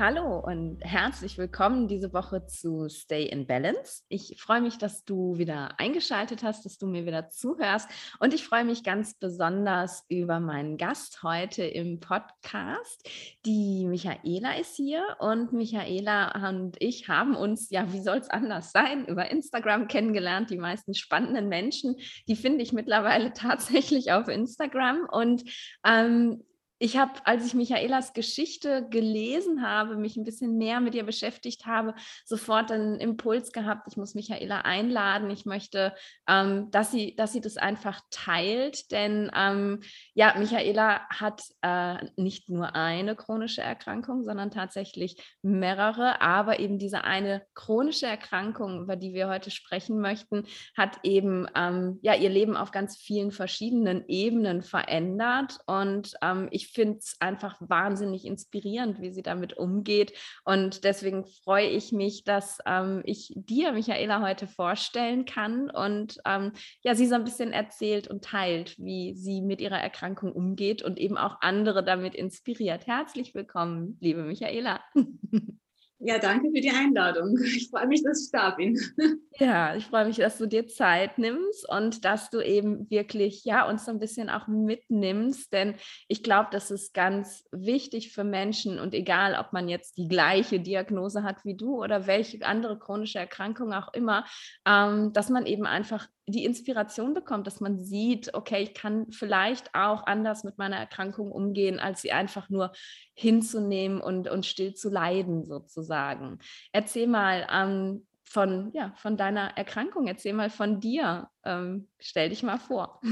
[0.00, 4.02] Hallo und herzlich willkommen diese Woche zu Stay in Balance.
[4.08, 7.86] Ich freue mich, dass du wieder eingeschaltet hast, dass du mir wieder zuhörst
[8.18, 13.06] und ich freue mich ganz besonders über meinen Gast heute im Podcast.
[13.44, 18.72] Die Michaela ist hier und Michaela und ich haben uns, ja, wie soll es anders
[18.72, 20.48] sein, über Instagram kennengelernt.
[20.48, 21.96] Die meisten spannenden Menschen,
[22.26, 25.44] die finde ich mittlerweile tatsächlich auf Instagram und
[25.84, 26.42] ähm,
[26.82, 31.66] ich habe, als ich Michaelas Geschichte gelesen habe, mich ein bisschen mehr mit ihr beschäftigt
[31.66, 31.94] habe,
[32.24, 35.28] sofort einen Impuls gehabt, ich muss Michaela einladen.
[35.28, 35.94] Ich möchte,
[36.26, 38.90] ähm, dass, sie, dass sie das einfach teilt.
[38.92, 39.80] Denn ähm,
[40.14, 46.22] ja, Michaela hat äh, nicht nur eine chronische Erkrankung, sondern tatsächlich mehrere.
[46.22, 51.98] Aber eben diese eine chronische Erkrankung, über die wir heute sprechen möchten, hat eben ähm,
[52.00, 55.58] ja, ihr Leben auf ganz vielen verschiedenen Ebenen verändert.
[55.66, 60.12] Und ähm, ich finde es einfach wahnsinnig inspirierend, wie sie damit umgeht.
[60.44, 66.52] Und deswegen freue ich mich, dass ähm, ich dir, Michaela, heute vorstellen kann und ähm,
[66.82, 70.98] ja, sie so ein bisschen erzählt und teilt, wie sie mit ihrer Erkrankung umgeht und
[70.98, 72.86] eben auch andere damit inspiriert.
[72.86, 74.80] Herzlich willkommen, liebe Michaela.
[76.02, 77.38] Ja, danke für die Einladung.
[77.44, 78.78] Ich freue mich, dass ich da bin.
[79.38, 83.66] Ja, ich freue mich, dass du dir Zeit nimmst und dass du eben wirklich ja
[83.66, 85.76] uns so ein bisschen auch mitnimmst, denn
[86.08, 90.60] ich glaube, das ist ganz wichtig für Menschen und egal, ob man jetzt die gleiche
[90.60, 94.26] Diagnose hat wie du oder welche andere chronische Erkrankung auch immer,
[94.66, 99.74] ähm, dass man eben einfach die Inspiration bekommt, dass man sieht, okay, ich kann vielleicht
[99.74, 102.72] auch anders mit meiner Erkrankung umgehen, als sie einfach nur
[103.14, 106.38] hinzunehmen und, und still zu leiden sozusagen.
[106.72, 111.28] Erzähl mal ähm, von, ja, von deiner Erkrankung, erzähl mal von dir.
[111.44, 113.00] Ähm, stell dich mal vor.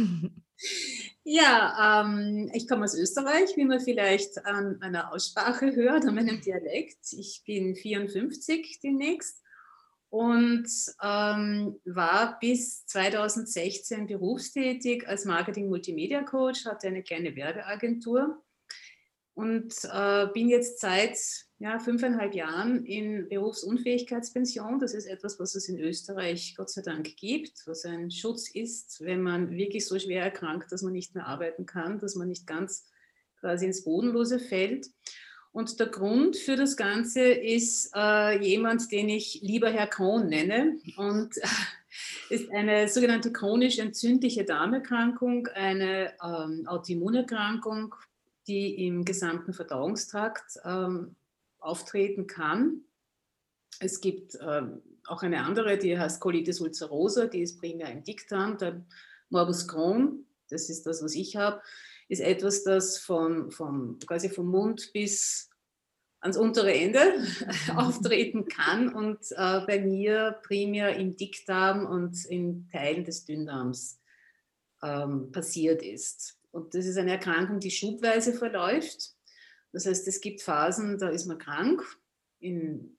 [1.22, 6.40] Ja, ähm, ich komme aus Österreich, wie man vielleicht an meiner Aussprache hört, an meinem
[6.40, 7.12] Dialekt.
[7.12, 9.42] Ich bin 54 demnächst
[10.10, 10.68] und
[11.02, 18.42] ähm, war bis 2016 berufstätig als Marketing-Multimedia-Coach, hatte eine kleine Werbeagentur
[19.34, 21.16] und äh, bin jetzt seit
[21.58, 24.78] ja, fünfeinhalb Jahren in Berufsunfähigkeitspension.
[24.80, 29.00] Das ist etwas, was es in Österreich Gott sei Dank gibt, was ein Schutz ist,
[29.00, 32.46] wenn man wirklich so schwer erkrankt, dass man nicht mehr arbeiten kann, dass man nicht
[32.46, 32.88] ganz
[33.40, 34.88] quasi ins Bodenlose fällt.
[35.52, 40.78] Und der Grund für das Ganze ist äh, jemand, den ich lieber Herr Krohn nenne.
[40.96, 41.46] Und äh,
[42.30, 47.94] ist eine sogenannte chronisch entzündliche Darmerkrankung, eine ähm, Autoimmunerkrankung,
[48.46, 51.16] die im gesamten Verdauungstrakt ähm,
[51.58, 52.82] auftreten kann.
[53.80, 58.58] Es gibt ähm, auch eine andere, die heißt Colitis ulcerosa, die ist primär im Dickdarm.
[58.58, 58.84] Der
[59.30, 61.62] Morbus Crohn, das ist das, was ich habe,
[62.08, 65.50] ist etwas, das von, von, quasi vom Mund bis
[66.20, 67.00] ans untere Ende
[67.76, 74.00] auftreten kann und äh, bei mir primär im Dickdarm und in Teilen des Dünndarms
[74.82, 76.38] ähm, passiert ist.
[76.50, 79.12] Und das ist eine Erkrankung, die schubweise verläuft.
[79.72, 81.82] Das heißt, es gibt Phasen, da ist man krank,
[82.40, 82.96] in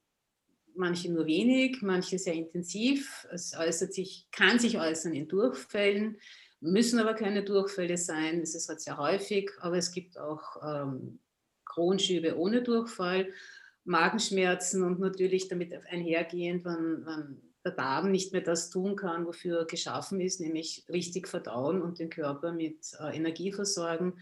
[0.76, 3.28] manche nur wenig, manche sehr intensiv.
[3.32, 6.18] Es äußert sich, kann sich äußern in Durchfällen,
[6.62, 8.42] müssen aber keine Durchfälle sein.
[8.42, 11.20] Es ist halt sehr häufig, aber es gibt auch ähm,
[11.66, 13.30] Kronschübe ohne Durchfall,
[13.86, 19.60] Magenschmerzen und natürlich damit einhergehend, wenn, wenn der Darm nicht mehr das tun kann, wofür
[19.60, 24.20] er geschaffen ist, nämlich richtig verdauen und den Körper mit äh, Energie versorgen,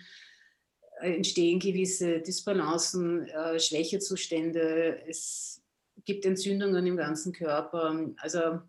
[1.02, 5.62] äh, entstehen gewisse Disbalancen, äh, Schwächezustände, es
[6.06, 8.14] gibt Entzündungen im ganzen Körper.
[8.18, 8.62] Also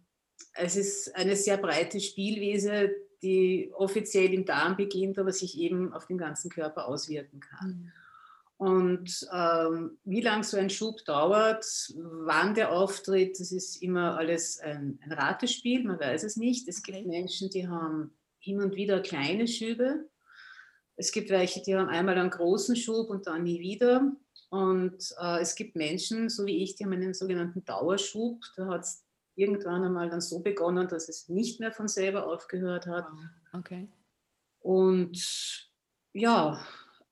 [0.54, 2.90] es ist eine sehr breite Spielwiese,
[3.22, 7.68] die offiziell im Darm beginnt, aber sich eben auf den ganzen Körper auswirken kann.
[7.68, 7.92] Mhm.
[8.58, 11.64] Und ähm, wie lange so ein Schub dauert,
[11.96, 16.66] wann der auftritt, das ist immer alles ein, ein Ratespiel, man weiß es nicht.
[16.66, 18.10] Es gibt Menschen, die haben
[18.40, 20.08] hin und wieder kleine Schübe.
[20.96, 24.10] Es gibt welche, die haben einmal einen großen Schub und dann nie wieder.
[24.50, 28.42] Und äh, es gibt Menschen, so wie ich, die haben einen sogenannten Dauerschub.
[28.56, 29.04] Da hat es
[29.38, 33.06] irgendwann einmal dann so begonnen, dass es nicht mehr von selber aufgehört hat.
[33.52, 33.88] Okay.
[34.60, 35.70] Und
[36.12, 36.60] ja,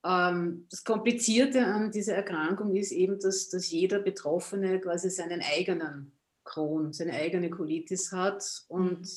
[0.04, 6.12] ähm, das Komplizierte an dieser Erkrankung ist eben, dass, dass jeder Betroffene quasi seinen eigenen
[6.44, 9.08] Crohn, seine eigene Colitis hat und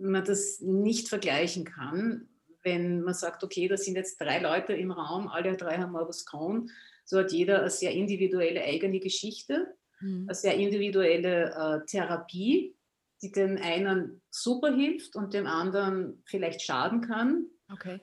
[0.00, 2.28] man das nicht vergleichen kann,
[2.62, 6.26] wenn man sagt, okay, da sind jetzt drei Leute im Raum, alle drei haben Morbus
[6.26, 6.70] Crohn,
[7.04, 10.26] so hat jeder eine sehr individuelle eigene Geschichte mhm.
[10.28, 12.76] eine sehr individuelle äh, Therapie,
[13.22, 17.46] die dem einen super hilft und dem anderen vielleicht schaden kann.
[17.72, 18.00] Okay.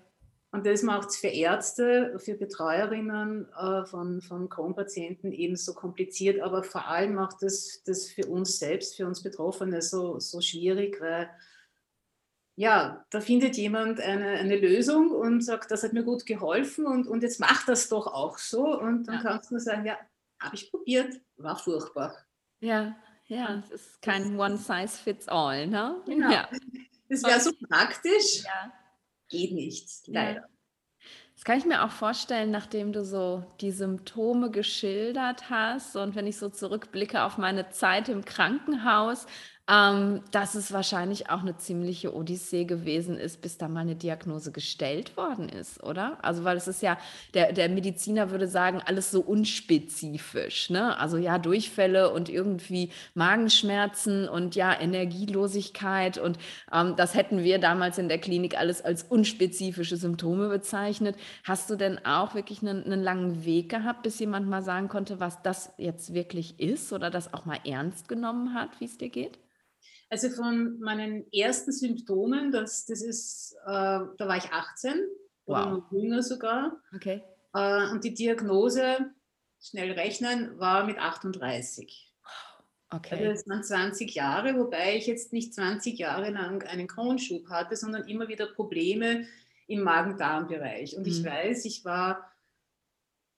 [0.54, 6.42] Und das macht es für Ärzte, für Betreuerinnen äh, von, von Crohn-Patienten eben so kompliziert,
[6.42, 11.00] aber vor allem macht es das für uns selbst, für uns Betroffene so, so schwierig,
[11.00, 11.30] weil
[12.56, 17.08] ja, da findet jemand eine, eine Lösung und sagt, das hat mir gut geholfen und,
[17.08, 18.78] und jetzt macht das doch auch so.
[18.78, 19.22] Und dann ja.
[19.22, 19.98] kannst du nur sagen, ja,
[20.42, 22.16] habe ich probiert, war furchtbar.
[22.60, 22.96] Ja,
[23.28, 26.02] ja, es ist kein One Size Fits All, ne?
[26.06, 26.32] Genau.
[26.32, 26.50] Ja.
[27.08, 28.44] Das wäre so praktisch.
[28.44, 28.74] Ja.
[29.30, 30.42] Geht nicht, leider.
[30.42, 30.48] Ja.
[31.42, 36.28] Das kann ich mir auch vorstellen, nachdem du so die Symptome geschildert hast und wenn
[36.28, 39.26] ich so zurückblicke auf meine Zeit im Krankenhaus,
[39.68, 44.52] ähm, dass es wahrscheinlich auch eine ziemliche Odyssee gewesen ist, bis da mal eine Diagnose
[44.52, 46.18] gestellt worden ist, oder?
[46.24, 46.98] Also, weil es ist ja,
[47.34, 50.98] der, der Mediziner würde sagen, alles so unspezifisch, ne?
[50.98, 56.38] Also ja, Durchfälle und irgendwie Magenschmerzen und ja, Energielosigkeit und
[56.74, 61.16] ähm, das hätten wir damals in der Klinik alles als unspezifische Symptome bezeichnet.
[61.44, 65.20] Hast du denn auch wirklich einen, einen langen Weg gehabt, bis jemand mal sagen konnte,
[65.20, 69.10] was das jetzt wirklich ist oder das auch mal ernst genommen hat, wie es dir
[69.10, 69.38] geht?
[70.12, 74.94] Also von meinen ersten Symptomen, das, das ist, äh, da war ich 18
[75.46, 75.56] wow.
[75.56, 76.82] oder noch jünger sogar.
[76.94, 77.24] Okay.
[77.54, 79.10] Äh, und die Diagnose,
[79.62, 82.14] schnell rechnen, war mit 38.
[82.90, 83.16] Okay.
[83.16, 87.78] Also das waren 20 Jahre, wobei ich jetzt nicht 20 Jahre lang einen Kronschub hatte,
[87.78, 89.26] sondern immer wieder Probleme
[89.68, 90.98] im Magen-Darm-Bereich.
[90.98, 91.12] Und mhm.
[91.14, 92.30] ich weiß, ich war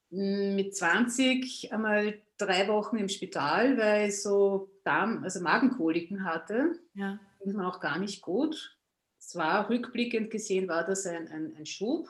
[0.10, 6.80] hm, mit 20 einmal drei Wochen im Spital, weil so Darm, also Magenkoliken hatte.
[6.94, 7.20] Ja.
[7.44, 8.78] Das war auch gar nicht gut.
[9.18, 12.10] Zwar rückblickend gesehen war das ein, ein, ein Schub.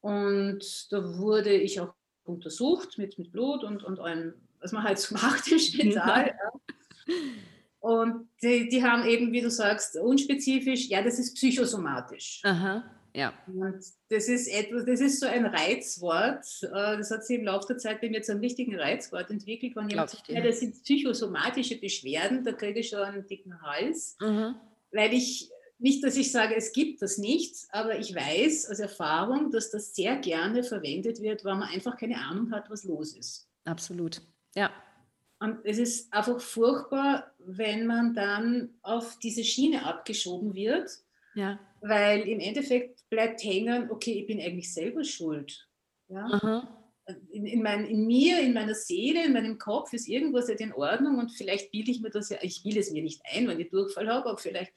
[0.00, 1.94] Und da wurde ich auch
[2.24, 6.26] untersucht mit, mit Blut und, und allem, was man halt so macht im Spital.
[6.26, 7.14] Ja.
[7.80, 12.42] Und die, die haben eben, wie du sagst, unspezifisch, ja, das ist psychosomatisch.
[12.44, 12.84] Aha.
[13.14, 13.32] Ja.
[13.46, 16.44] Und das ist etwas, das ist so ein Reizwort.
[16.62, 19.76] Äh, das hat sich im Laufe der Zeit bei mir zu einem richtigen Reizwort entwickelt.
[19.76, 24.16] Wenn jemand sagt, ja, das sind psychosomatische Beschwerden, da kriege ich schon einen dicken Hals.
[24.20, 24.54] Mhm.
[24.92, 29.50] Weil ich, nicht, dass ich sage, es gibt das nicht, aber ich weiß aus Erfahrung,
[29.50, 33.48] dass das sehr gerne verwendet wird, weil man einfach keine Ahnung hat, was los ist.
[33.64, 34.20] Absolut.
[34.54, 34.70] Ja.
[35.38, 40.90] Und es ist einfach furchtbar, wenn man dann auf diese Schiene abgeschoben wird.
[41.34, 45.66] Ja weil im Endeffekt bleibt hängen, okay, ich bin eigentlich selber schuld.
[46.08, 46.68] Ja?
[47.32, 50.72] In, in, mein, in, mir, in meiner Seele, in meinem Kopf ist irgendwas nicht in
[50.72, 53.58] Ordnung und vielleicht bilde ich mir das ja, ich will es mir nicht ein, wenn
[53.58, 54.72] ich Durchfall habe, aber vielleicht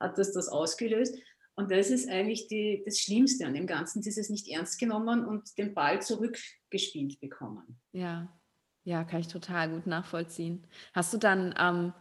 [0.00, 1.16] hat das das ausgelöst.
[1.54, 5.56] Und das ist eigentlich die, das Schlimmste an dem Ganzen, dieses nicht ernst genommen und
[5.58, 7.78] den Ball zurückgespielt bekommen.
[7.92, 8.32] Ja,
[8.84, 10.66] ja, kann ich total gut nachvollziehen.
[10.94, 11.92] Hast du dann ähm,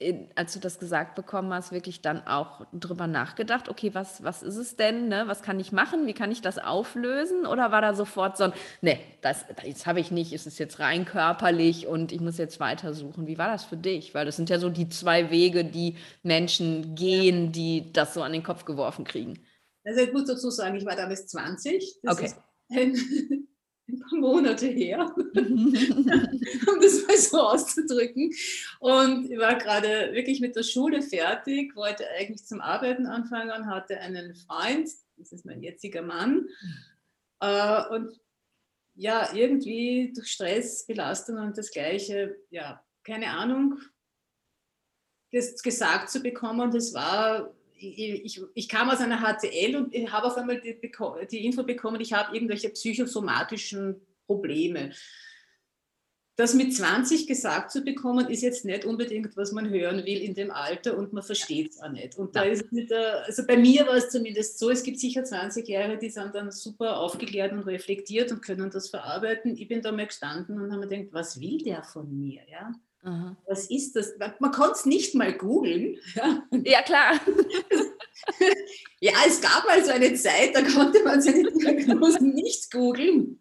[0.00, 4.44] in, als du das gesagt bekommen hast, wirklich dann auch drüber nachgedacht, okay, was, was
[4.44, 5.24] ist es denn, ne?
[5.26, 7.46] was kann ich machen, wie kann ich das auflösen?
[7.46, 10.78] Oder war da sofort so ein, ne, das, das habe ich nicht, ist es jetzt
[10.78, 13.26] rein körperlich und ich muss jetzt weitersuchen.
[13.26, 14.14] Wie war das für dich?
[14.14, 18.32] Weil das sind ja so die zwei Wege, die Menschen gehen, die das so an
[18.32, 19.40] den Kopf geworfen kriegen.
[19.84, 22.00] Also ich muss dazu sagen, ich war damals 20.
[22.02, 22.32] Das okay.
[22.70, 23.47] ein,
[23.88, 28.32] ein paar Monate her, um das mal so auszudrücken.
[28.80, 33.98] Und ich war gerade wirklich mit der Schule fertig, wollte eigentlich zum Arbeiten anfangen, hatte
[33.98, 36.46] einen Freund, das ist mein jetziger Mann.
[37.40, 38.20] Äh, und
[38.94, 43.78] ja, irgendwie durch Stress, Belastung und das Gleiche, ja, keine Ahnung,
[45.32, 50.36] das gesagt zu bekommen, das war ich, ich, kam aus einer HCL und habe auf
[50.36, 50.78] einmal die,
[51.30, 54.92] die Info bekommen, ich habe irgendwelche psychosomatischen Probleme.
[56.36, 60.34] Das mit 20 gesagt zu bekommen, ist jetzt nicht unbedingt, was man hören will in
[60.34, 62.16] dem Alter und man versteht es auch nicht.
[62.16, 65.24] Und da ist mit der, also bei mir war es zumindest so, es gibt sicher
[65.24, 69.56] 20 Jahre, die sind dann super aufgeklärt und reflektiert und können das verarbeiten.
[69.56, 72.42] Ich bin da mal gestanden und habe mir gedacht, was will der von mir?
[72.48, 72.72] Ja?
[73.08, 73.36] Aha.
[73.46, 74.14] Was ist das?
[74.38, 75.98] Man konnte es nicht mal googeln.
[76.14, 76.42] Ja.
[76.52, 77.14] ja, klar.
[79.00, 83.40] ja, es gab mal so eine Zeit, da konnte man seine Diagnosen nicht googeln.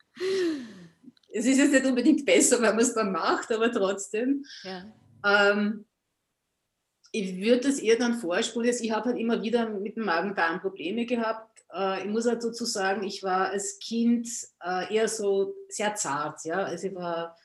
[1.30, 4.46] Es ist jetzt nicht unbedingt besser, wenn man es dann macht, aber trotzdem.
[4.64, 4.86] Ja.
[5.26, 5.86] Ähm,
[7.12, 8.74] ich würde es ihr dann vorspulen.
[8.80, 11.64] Ich habe halt immer wieder mit dem Magen-Darm Probleme gehabt.
[11.74, 14.28] Äh, ich muss halt dazu sagen, ich war als Kind
[14.64, 16.46] äh, eher so sehr zart.
[16.46, 16.64] Ja?
[16.64, 17.36] Also ich war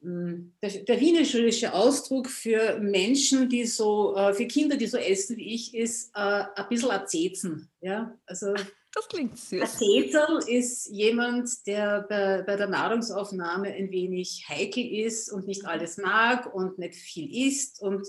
[0.00, 5.54] der, der wienerische Ausdruck für Menschen, die so, äh, für Kinder, die so essen wie
[5.54, 7.68] ich, ist äh, ein bisschen Azezen.
[7.80, 8.16] Ja?
[8.26, 8.54] Also,
[8.94, 9.62] das klingt süß.
[9.62, 15.96] Azezel ist jemand, der bei, bei, der Nahrungsaufnahme ein wenig heikel ist und nicht alles
[15.96, 18.06] mag und nicht viel isst und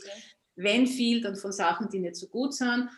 [0.55, 2.89] wenn viel, dann von Sachen, die nicht so gut sind.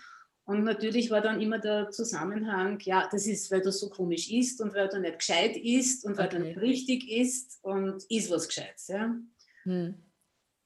[0.46, 4.60] Und natürlich war dann immer der Zusammenhang, ja, das ist, weil du so komisch isst
[4.62, 6.38] und weil du nicht gescheit isst und weil okay.
[6.38, 8.88] du nicht richtig isst und ist was Gescheites.
[8.88, 9.16] Ja,
[9.64, 9.96] hm.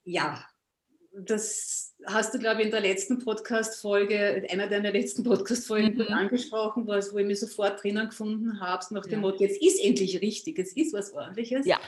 [0.05, 0.45] ja
[1.17, 6.13] das hast du, glaube ich, in der letzten Podcast-Folge, einer deiner letzten Podcast-Folgen mhm.
[6.13, 9.19] angesprochen, was, wo ich mich sofort drinnen gefunden habe, nach dem ja.
[9.19, 11.65] Motto, jetzt ist endlich richtig, es ist was ordentliches.
[11.65, 11.79] Ja.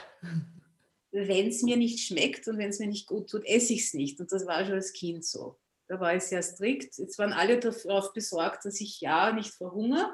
[1.10, 3.94] Wenn es mir nicht schmeckt und wenn es mir nicht gut tut, esse ich es
[3.94, 4.20] nicht.
[4.20, 5.56] Und das war schon als Kind so.
[5.88, 6.98] Da war ich sehr strikt.
[6.98, 10.10] Jetzt waren alle darauf besorgt, dass ich ja nicht verhungere.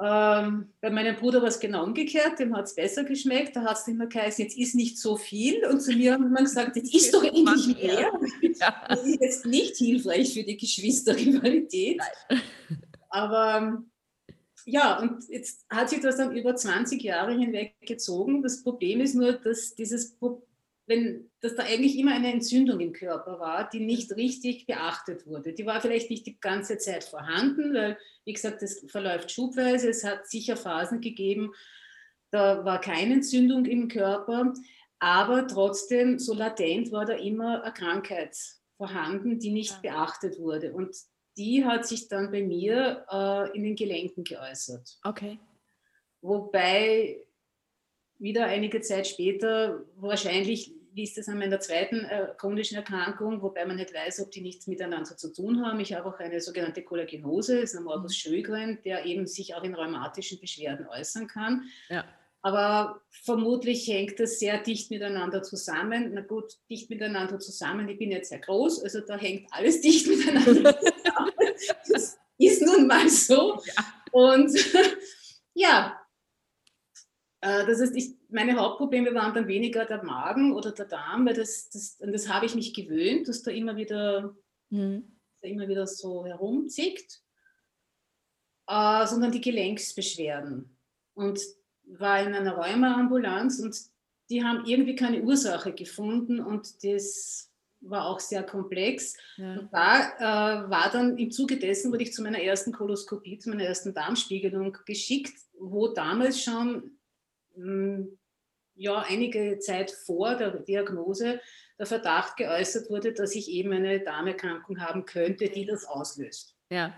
[0.00, 3.56] Ähm, bei meinem Bruder war es genau umgekehrt, dem hat es besser geschmeckt.
[3.56, 5.64] Da hat es immer geheißen, jetzt ist nicht so viel.
[5.66, 8.12] Und zu mir haben immer gesagt, jetzt ist doch endlich mehr.
[8.60, 8.86] Ja.
[8.88, 12.00] Das ist jetzt nicht hilfreich für die Geschwisterrivalität.
[13.08, 13.84] Aber
[14.64, 18.42] ja, und jetzt hat sich das dann über 20 Jahre hinweg gezogen.
[18.42, 20.16] Das Problem ist nur, dass dieses
[20.88, 25.52] wenn, dass da eigentlich immer eine Entzündung im Körper war, die nicht richtig beachtet wurde.
[25.52, 29.90] Die war vielleicht nicht die ganze Zeit vorhanden, weil, wie gesagt, das verläuft schubweise.
[29.90, 31.52] Es hat sicher Phasen gegeben,
[32.30, 34.52] da war keine Entzündung im Körper,
[34.98, 38.36] aber trotzdem, so latent war da immer eine Krankheit
[38.76, 40.72] vorhanden, die nicht beachtet wurde.
[40.72, 40.96] Und
[41.36, 44.98] die hat sich dann bei mir äh, in den Gelenken geäußert.
[45.04, 45.38] Okay.
[46.20, 47.22] Wobei
[48.18, 53.76] wieder einige Zeit später wahrscheinlich ist das an meiner zweiten äh, chronischen Erkrankung, wobei man
[53.76, 55.80] nicht weiß, ob die nichts miteinander zu tun haben.
[55.80, 58.30] Ich habe auch eine sogenannte Kollagenose, das ist ein Morbus mhm.
[58.30, 61.64] Sjögren, der eben sich auch in rheumatischen Beschwerden äußern kann.
[61.88, 62.04] Ja.
[62.42, 66.12] Aber vermutlich hängt das sehr dicht miteinander zusammen.
[66.14, 67.88] Na gut, dicht miteinander zusammen.
[67.88, 71.32] Ich bin jetzt sehr groß, also da hängt alles dicht miteinander zusammen.
[71.88, 73.60] Das ist nun mal so.
[73.64, 73.84] Ja.
[74.12, 74.52] Und
[75.54, 75.97] ja,
[77.40, 81.70] das heißt, ich, meine Hauptprobleme waren dann weniger der Magen oder der Darm, weil das,
[81.70, 84.34] das, das habe ich mich gewöhnt, dass da immer wieder,
[84.70, 85.18] mhm.
[85.40, 87.20] da immer wieder so herumzieht,
[88.66, 90.76] äh, sondern die Gelenksbeschwerden.
[91.14, 91.40] Und
[91.84, 93.76] war in einer Rheumaambulanz und
[94.30, 99.16] die haben irgendwie keine Ursache gefunden und das war auch sehr komplex.
[99.36, 99.58] Ja.
[99.58, 103.50] Und da äh, war dann im Zuge dessen, wurde ich zu meiner ersten Koloskopie, zu
[103.50, 106.97] meiner ersten Darmspiegelung geschickt, wo damals schon
[108.78, 111.40] ja, einige Zeit vor der Diagnose
[111.78, 116.56] der Verdacht geäußert wurde, dass ich eben eine Darmerkrankung haben könnte, die das auslöst.
[116.70, 116.94] Ja.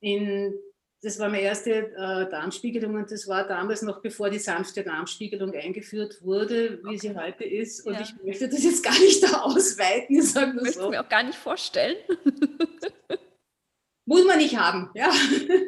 [0.00, 0.54] In,
[1.02, 5.52] das war meine erste äh, Darmspiegelung und das war damals noch bevor die sanfte Darmspiegelung
[5.52, 6.96] eingeführt wurde, wie okay.
[6.96, 7.86] sie heute ist.
[7.86, 8.00] Und ja.
[8.00, 10.16] ich möchte das jetzt gar nicht da ausweiten.
[10.16, 10.90] Ich sage nur so.
[10.90, 11.96] mir auch gar nicht vorstellen.
[14.04, 14.90] Muss man nicht haben.
[14.94, 15.12] Ja.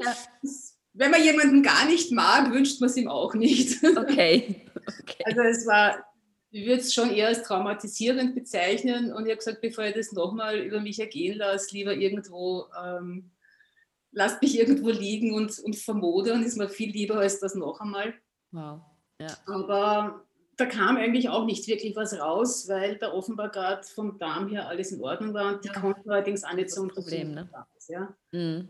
[0.05, 0.17] ja.
[0.93, 3.79] wenn man jemanden gar nicht mag, wünscht man es ihm auch nicht.
[3.97, 4.57] Okay.
[4.87, 5.23] okay.
[5.25, 6.05] Also es war,
[6.51, 10.13] ich würde es schon eher als traumatisierend bezeichnen und ich habe gesagt, bevor ich das
[10.13, 13.31] nochmal über mich ergehen lasse, lieber irgendwo, ähm,
[14.13, 18.15] lasst mich irgendwo liegen und, und vermodern, ist mir viel lieber als das noch einmal.
[18.51, 18.81] Wow.
[19.21, 19.37] Ja.
[19.47, 20.25] Aber
[20.57, 24.69] da kam eigentlich auch nicht wirklich was raus, weil da offenbar gerade vom Darm her
[24.69, 27.33] alles in Ordnung war und die konnten allerdings auch nicht so ein Problem.
[27.33, 27.49] Ne?
[27.89, 28.15] Ja.
[28.33, 28.69] Mhm.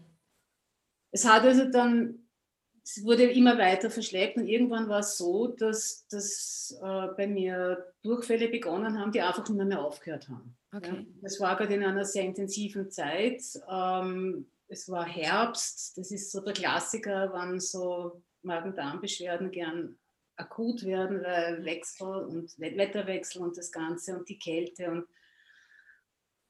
[1.12, 2.26] Es hat also dann,
[2.84, 7.92] es wurde immer weiter verschleppt und irgendwann war es so, dass, dass äh, bei mir
[8.02, 10.56] Durchfälle begonnen haben, die einfach nicht mehr aufgehört haben.
[10.72, 10.88] Okay.
[10.88, 13.42] Ja, das war gerade in einer sehr intensiven Zeit.
[13.68, 19.98] Ähm, es war Herbst, das ist so der Klassiker, wann so Magen-Darm-Beschwerden gern
[20.36, 25.06] akut werden, weil Wechsel und Wetterwechsel und das Ganze und die Kälte und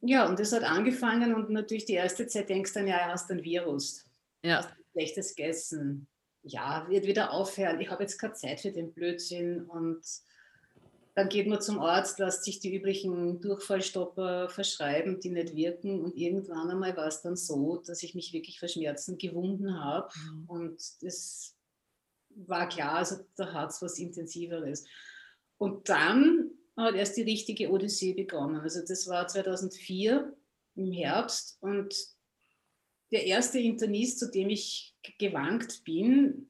[0.03, 3.13] ja, und das hat angefangen und natürlich die erste Zeit denkst du dann, ja, du
[3.13, 4.10] hast ein Virus
[4.43, 4.67] ja.
[4.93, 6.09] schlechtes gegessen.
[6.43, 7.81] Ja, wird wieder aufhören.
[7.81, 9.63] Ich habe jetzt keine Zeit für den Blödsinn.
[9.67, 10.03] Und
[11.15, 16.01] dann geht man zum Arzt, lässt sich die üblichen Durchfallstopper verschreiben, die nicht wirken.
[16.03, 20.09] Und irgendwann einmal war es dann so, dass ich mich wirklich vor Schmerzen gewunden habe.
[20.33, 20.45] Mhm.
[20.49, 21.55] Und das
[22.31, 24.85] war klar, also da hat es was Intensiveres.
[25.59, 28.61] Und dann hat erst die richtige Odyssee begonnen.
[28.61, 30.35] Also das war 2004
[30.77, 31.95] im Herbst und
[33.11, 36.49] der erste Internist, zu dem ich gewankt bin,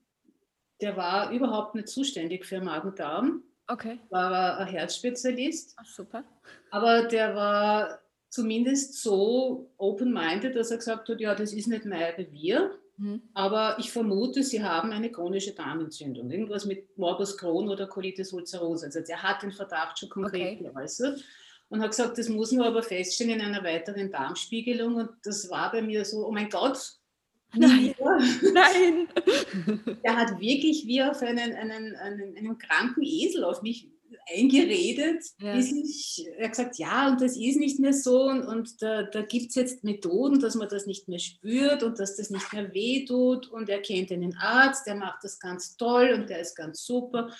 [0.80, 3.42] der war überhaupt nicht zuständig für Magen-Darm.
[3.68, 3.98] Okay.
[4.08, 5.74] War ein Herzspezialist.
[5.76, 6.24] Ach, super.
[6.70, 12.14] Aber der war zumindest so open-minded, dass er gesagt hat, ja, das ist nicht mein
[12.14, 13.22] Revier, mhm.
[13.34, 16.30] aber ich vermute, Sie haben eine chronische Darmentzündung.
[16.30, 18.86] Irgendwas mit Morbus Crohn oder Colitis ulcerosa.
[18.86, 20.70] Also er hat den Verdacht schon konkret okay.
[20.72, 21.22] geäußert
[21.70, 24.96] und hat gesagt, das muss man aber feststellen in einer weiteren Darmspiegelung.
[24.96, 27.00] Und das war bei mir so, oh mein Gott,
[27.52, 27.94] Nein,
[28.54, 29.08] nein.
[30.04, 33.88] Der hat wirklich wie auf einen, einen, einen, einen kranken Esel auf mich
[34.32, 35.54] eingeredet, ja.
[35.54, 39.02] bis ich, er hat gesagt, ja, und das ist nicht mehr so und, und da,
[39.02, 42.52] da gibt es jetzt Methoden, dass man das nicht mehr spürt und dass das nicht
[42.52, 46.54] mehr wehtut und er kennt einen Arzt, der macht das ganz toll und der ist
[46.56, 47.30] ganz super.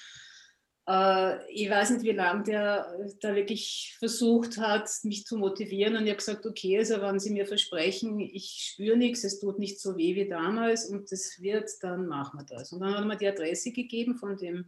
[0.87, 6.04] Äh, ich weiß nicht, wie lange der da wirklich versucht hat, mich zu motivieren und
[6.04, 9.80] ich habe gesagt, okay, also wenn Sie mir versprechen, ich spüre nichts, es tut nicht
[9.80, 12.72] so weh wie damals und das wird, dann machen wir das.
[12.72, 14.64] Und dann hat er mir die Adresse gegeben von dem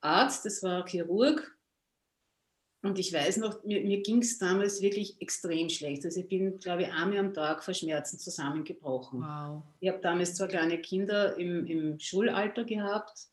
[0.00, 1.50] Arzt, das war Chirurg.
[2.82, 6.04] Und ich weiß noch, mir, mir ging es damals wirklich extrem schlecht.
[6.04, 9.22] Also ich bin, glaube ich, einmal am Tag vor Schmerzen zusammengebrochen.
[9.22, 9.62] Wow.
[9.80, 13.28] Ich habe damals zwei kleine Kinder im, im Schulalter gehabt.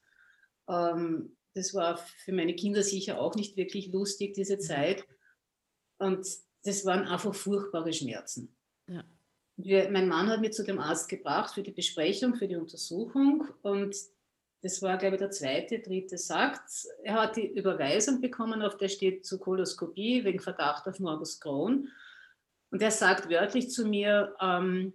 [0.70, 4.62] Ähm, das war für meine Kinder sicher auch nicht wirklich lustig, diese mhm.
[4.62, 5.06] Zeit.
[5.98, 6.26] Und
[6.64, 8.56] das waren einfach furchtbare Schmerzen.
[8.88, 9.04] Ja.
[9.58, 13.48] Wir, mein Mann hat mich zu dem Arzt gebracht für die Besprechung, für die Untersuchung.
[13.62, 13.96] Und
[14.62, 16.88] das war, glaube ich, der zweite, dritte Satz.
[17.04, 21.90] Er hat die Überweisung bekommen, auf der steht zur Koloskopie wegen Verdacht auf Morbus Crohn.
[22.72, 24.94] Und er sagt wörtlich zu mir, ähm,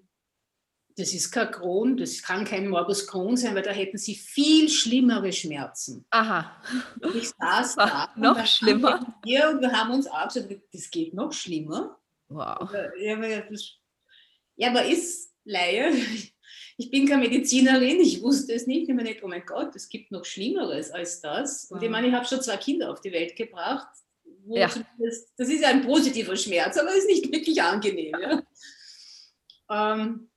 [0.96, 4.68] das ist kein Crohn, das kann kein Morbus Crohn sein, weil da hätten sie viel
[4.68, 6.06] schlimmere Schmerzen.
[6.10, 6.62] Aha.
[7.00, 8.12] Und ich saß da.
[8.16, 9.18] noch schlimmer.
[9.24, 11.98] Wir, und wir haben uns auch gesagt, das geht noch schlimmer.
[12.28, 12.70] Wow.
[14.56, 15.92] Ja, aber ist Laie
[16.78, 18.88] ich bin keine Medizinerin, ich wusste es nicht.
[18.88, 21.66] Ich meine nicht, oh mein Gott, es gibt noch Schlimmeres als das.
[21.70, 23.88] Und ich meine, ich habe schon zwei Kinder auf die Welt gebracht.
[24.48, 24.70] Ja.
[24.98, 28.14] Das, das, ist ein positiver Schmerz, aber es ist nicht wirklich angenehm.
[28.20, 28.42] Ja,
[29.94, 30.30] ähm,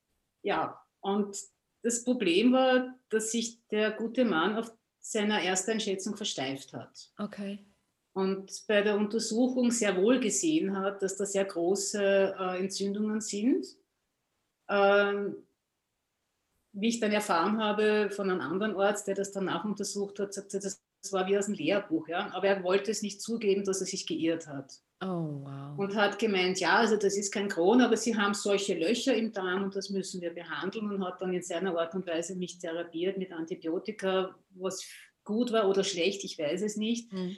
[0.49, 0.81] ja.
[0.99, 1.37] und
[1.81, 7.11] das Problem war, dass sich der gute Mann auf seiner Ersteinschätzung versteift hat.
[7.17, 7.65] Okay.
[8.13, 13.65] Und bei der Untersuchung sehr wohl gesehen hat, dass da sehr große äh, Entzündungen sind.
[14.67, 15.37] Ähm,
[16.73, 20.59] wie ich dann erfahren habe von einem anderen Arzt, der das danach untersucht hat, sagte,
[20.59, 22.31] das war wie aus dem Lehrbuch, ja.
[22.33, 24.81] Aber er wollte es nicht zugeben, dass er sich geirrt hat.
[25.01, 25.77] Oh, wow.
[25.77, 29.31] Und hat gemeint, ja, also das ist kein Kron, aber sie haben solche Löcher im
[29.31, 32.59] Darm und das müssen wir behandeln und hat dann in seiner Art und Weise mich
[32.59, 34.85] therapiert mit Antibiotika, was
[35.23, 37.13] gut war oder schlecht, ich weiß es nicht.
[37.13, 37.37] Mhm.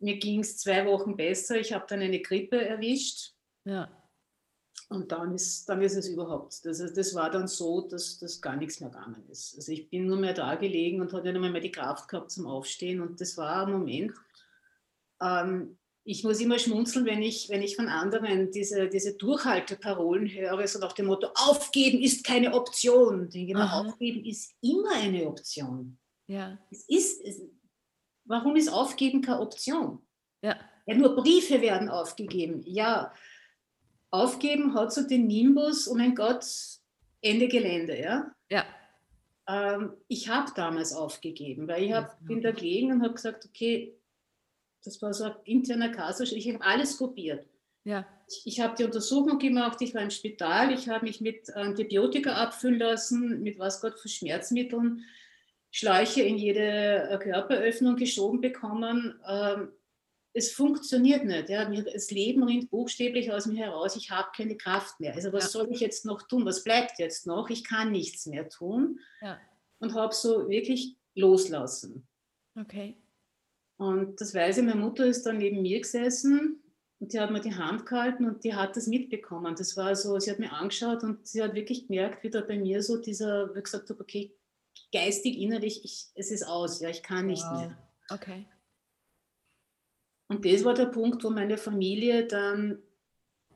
[0.00, 1.58] Mir ging es zwei Wochen besser.
[1.58, 3.32] Ich habe dann eine Grippe erwischt.
[3.64, 3.90] Ja.
[4.90, 8.56] Und dann ist, dann ist es überhaupt, das, das war dann so, dass das gar
[8.56, 9.54] nichts mehr gegangen ist.
[9.56, 12.30] Also ich bin nur mehr da gelegen und hatte nicht mehr, mehr die Kraft gehabt
[12.30, 13.00] zum Aufstehen.
[13.00, 14.14] Und das war ein Moment,
[15.20, 15.76] ähm,
[16.08, 20.78] ich muss immer schmunzeln, wenn ich, wenn ich von anderen diese, diese Durchhalteparolen höre, so
[20.78, 23.28] nach dem Motto, aufgeben ist keine Option.
[23.28, 25.98] denke ich aufgeben ist immer eine Option.
[26.26, 26.58] Ja.
[26.70, 27.42] Es ist, es,
[28.24, 30.00] warum ist aufgeben keine Option?
[30.40, 30.56] Ja.
[30.86, 30.94] ja.
[30.94, 32.62] Nur Briefe werden aufgegeben.
[32.64, 33.12] Ja,
[34.10, 36.46] Aufgeben hat so den Nimbus, oh mein Gott,
[37.20, 38.34] Ende Gelände, ja?
[38.50, 38.64] Ja.
[39.46, 43.94] Ähm, ich habe damals aufgegeben, weil ich hab, bin da gelegen und habe gesagt, okay,
[44.88, 47.46] das war so ein interner Kasus, ich habe alles probiert.
[47.84, 48.06] Ja.
[48.26, 52.32] Ich, ich habe die Untersuchung gemacht, ich war im Spital, ich habe mich mit Antibiotika
[52.32, 55.04] abfüllen lassen, mit was Gott für Schmerzmitteln,
[55.70, 59.20] Schläuche in jede äh, Körperöffnung geschoben bekommen.
[59.28, 59.68] Ähm,
[60.32, 61.50] es funktioniert nicht.
[61.50, 61.64] Ja.
[61.64, 63.96] Das Leben rinnt buchstäblich aus mir heraus.
[63.96, 65.14] Ich habe keine Kraft mehr.
[65.14, 65.50] Also was ja.
[65.50, 66.46] soll ich jetzt noch tun?
[66.46, 67.50] Was bleibt jetzt noch?
[67.50, 69.00] Ich kann nichts mehr tun.
[69.20, 69.38] Ja.
[69.80, 72.06] Und habe so wirklich loslassen.
[72.58, 72.96] Okay.
[73.78, 76.60] Und das weiß ich, meine Mutter ist dann neben mir gesessen
[76.98, 79.54] und die hat mir die Hand gehalten und die hat das mitbekommen.
[79.56, 82.58] Das war so, sie hat mir angeschaut und sie hat wirklich gemerkt, wie da bei
[82.58, 84.34] mir so dieser, wie gesagt habe, okay,
[84.92, 87.60] geistig, innerlich, ich, es ist aus, ja, ich kann nicht wow.
[87.60, 87.78] mehr.
[88.10, 88.46] Okay.
[90.26, 92.82] Und das war der Punkt, wo meine Familie dann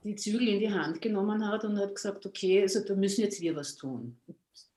[0.05, 3.41] die Zügel in die Hand genommen hat und hat gesagt, okay, also da müssen jetzt
[3.41, 4.19] wir was tun.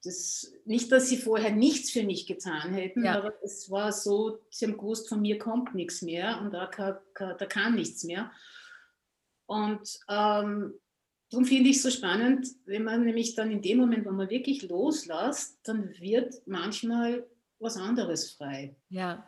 [0.03, 3.17] Das, nicht, dass sie vorher nichts für mich getan hätten, ja.
[3.17, 6.97] aber es war so, sie haben gewusst, von mir kommt nichts mehr und da kann,
[7.15, 8.31] da kann nichts mehr.
[9.47, 10.75] Und ähm,
[11.31, 14.29] darum finde ich es so spannend, wenn man nämlich dann in dem Moment, wo man
[14.29, 17.25] wirklich loslässt, dann wird manchmal
[17.57, 18.75] was anderes frei.
[18.89, 19.25] Ja,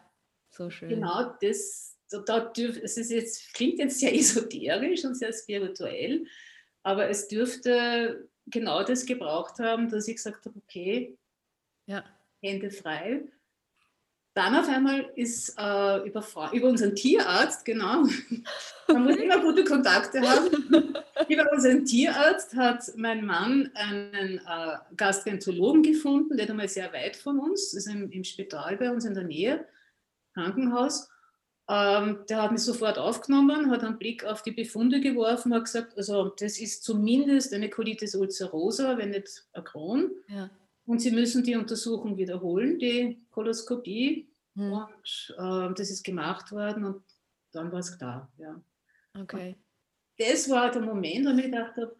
[0.52, 0.90] so schön.
[0.90, 6.26] Genau das da dürf, es ist jetzt, klingt jetzt sehr esoterisch und sehr spirituell,
[6.84, 11.17] aber es dürfte genau das gebraucht haben, dass ich gesagt habe, okay,
[11.86, 12.04] ja.
[12.41, 13.24] Hände frei.
[14.34, 18.04] Dann auf einmal ist äh, über, über, unseren Tierarzt, genau,
[18.88, 20.93] man muss immer gute Kontakte haben.
[21.28, 27.15] über unseren Tierarzt hat mein Mann einen äh, Gastroenterologen gefunden, der ist einmal sehr weit
[27.15, 29.65] von uns, ist im, im Spital bei uns in der Nähe,
[30.36, 31.10] Krankenhaus.
[31.70, 35.98] Ähm, der hat mich sofort aufgenommen, hat einen Blick auf die Befunde geworfen, hat gesagt,
[35.98, 40.12] also das ist zumindest eine Colitis ulcerosa, wenn nicht ein Crohn.
[40.30, 40.50] Ja.
[40.86, 44.30] Und Sie müssen die Untersuchung wiederholen, die Koloskopie.
[44.56, 44.72] Hm.
[44.72, 47.04] Und äh, das ist gemacht worden und
[47.52, 48.32] dann war es klar.
[48.38, 48.62] Ja.
[49.20, 49.50] Okay.
[49.50, 49.58] Und
[50.18, 51.96] das war der Moment, wo ich gedacht habe,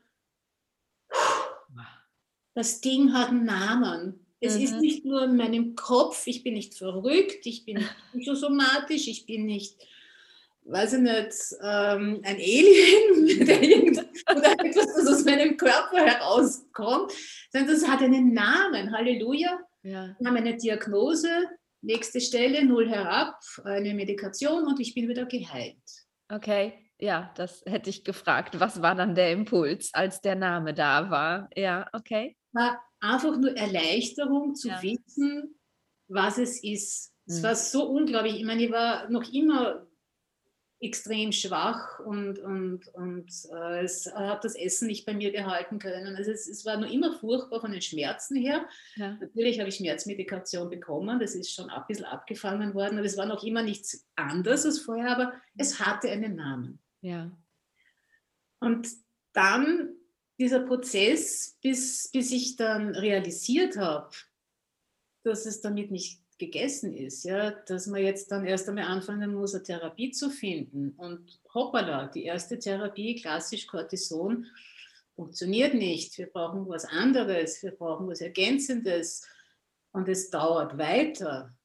[2.54, 4.27] das Ding hat einen Namen.
[4.39, 4.63] Es mhm.
[4.63, 9.26] ist nicht nur in meinem Kopf, ich bin nicht verrückt, ich bin nicht psychosomatisch, ich
[9.26, 9.76] bin nicht,
[10.65, 17.12] weiß ich nicht, ähm, ein Alien oder etwas, das aus meinem Körper herauskommt,
[17.52, 18.91] sondern das hat einen Namen.
[18.91, 19.60] Halleluja.
[19.84, 20.15] Ja.
[20.19, 21.30] Wir haben eine Diagnose,
[21.82, 25.78] nächste Stelle, null herab, eine Medikation und ich bin wieder geheilt.
[26.30, 28.60] Okay, ja, das hätte ich gefragt.
[28.60, 31.50] Was war dann der Impuls, als der Name da war?
[31.56, 32.36] Ja, okay.
[32.54, 34.82] War einfach nur Erleichterung zu ja.
[34.82, 35.60] wissen,
[36.08, 37.14] was es ist.
[37.28, 37.44] Es mhm.
[37.44, 38.38] war so unglaublich.
[38.38, 39.86] Ich meine, ich war noch immer
[40.80, 46.16] extrem schwach und, und, und äh, es hat das Essen nicht bei mir gehalten können.
[46.16, 48.68] Also es, es war nur immer furchtbar von den Schmerzen her.
[48.96, 49.18] Ja.
[49.20, 53.26] Natürlich habe ich Schmerzmedikation bekommen, das ist schon ein bisschen abgefangen worden, aber es war
[53.26, 56.80] noch immer nichts anderes als vorher, aber es hatte einen Namen.
[57.02, 57.32] Ja.
[58.60, 58.88] Und
[59.34, 59.96] dann
[60.40, 64.10] dieser Prozess, bis, bis ich dann realisiert habe,
[65.24, 69.56] dass es damit nicht gegessen ist, ja, dass man jetzt dann erst einmal anfangen muss,
[69.56, 70.92] eine Therapie zu finden.
[70.98, 74.46] Und hoppala, die erste Therapie, klassisch Cortison,
[75.16, 76.18] funktioniert nicht.
[76.18, 79.28] Wir brauchen was anderes, wir brauchen was Ergänzendes.
[79.92, 81.56] Und es dauert weiter.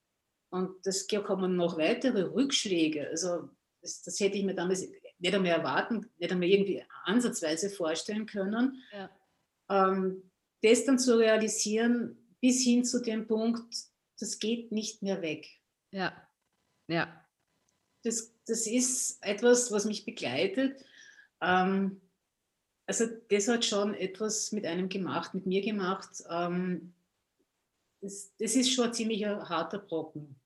[0.48, 3.08] Und es kommen noch weitere Rückschläge.
[3.10, 3.50] Also
[3.82, 4.88] das, das hätte ich mir damals
[5.22, 8.82] nicht einmal erwarten, nicht einmal irgendwie ansatzweise vorstellen können.
[8.92, 9.10] Ja.
[9.70, 10.30] Ähm,
[10.62, 13.72] das dann zu realisieren, bis hin zu dem Punkt,
[14.18, 15.46] das geht nicht mehr weg.
[15.92, 16.12] Ja,
[16.88, 17.24] ja.
[18.02, 20.84] Das, das ist etwas, was mich begleitet.
[21.40, 22.00] Ähm,
[22.86, 26.10] also das hat schon etwas mit einem gemacht, mit mir gemacht.
[26.28, 26.94] Ähm,
[28.00, 30.40] das, das ist schon ein ziemlich harter Brocken.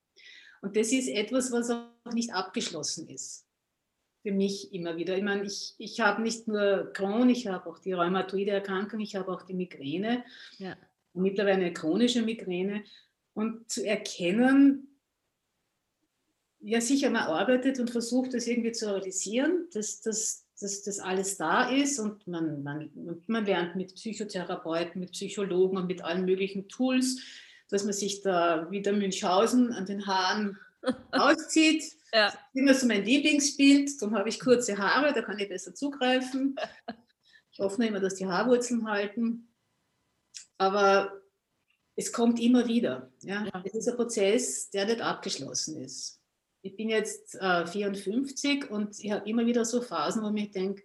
[0.61, 3.46] Und das ist etwas, was auch nicht abgeschlossen ist
[4.27, 5.17] für mich immer wieder.
[5.17, 9.15] Ich meine, ich, ich habe nicht nur Crohn, ich habe auch die rheumatoide Erkrankung, ich
[9.15, 10.25] habe auch die Migräne,
[10.59, 10.77] ja.
[11.15, 12.83] mittlerweile eine chronische Migräne.
[13.35, 14.89] Und zu erkennen,
[16.59, 21.37] ja sicher, man arbeitet und versucht das irgendwie zu realisieren, dass, dass, dass das alles
[21.37, 22.91] da ist und man, man,
[23.29, 27.21] man lernt mit Psychotherapeuten, mit Psychologen und mit allen möglichen Tools,
[27.69, 30.59] dass man sich da wie der Münchhausen an den Haaren
[31.13, 31.96] auszieht.
[32.17, 32.31] Ja.
[32.31, 34.01] Das ist immer so mein Lieblingsbild.
[34.01, 36.57] Darum habe ich kurze Haare, da kann ich besser zugreifen.
[37.53, 39.49] Ich hoffe nur immer, dass die Haarwurzeln halten.
[40.59, 41.23] Aber
[41.95, 43.11] es kommt immer wieder.
[43.21, 43.45] Ja?
[43.45, 43.63] ja.
[43.65, 46.21] Es ist ein Prozess, der nicht abgeschlossen ist.
[46.63, 50.85] Ich bin jetzt äh, 54 und ich habe immer wieder so Phasen, wo ich denke,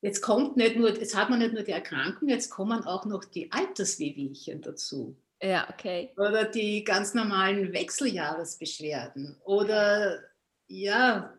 [0.00, 3.24] jetzt kommt nicht nur, jetzt hat man nicht nur die Erkrankung, jetzt kommen auch noch
[3.24, 5.16] die Alterswehwehchen dazu.
[5.42, 6.12] Ja, okay.
[6.16, 9.36] Oder die ganz normalen Wechseljahresbeschwerden.
[9.44, 10.20] Oder
[10.68, 11.34] ja,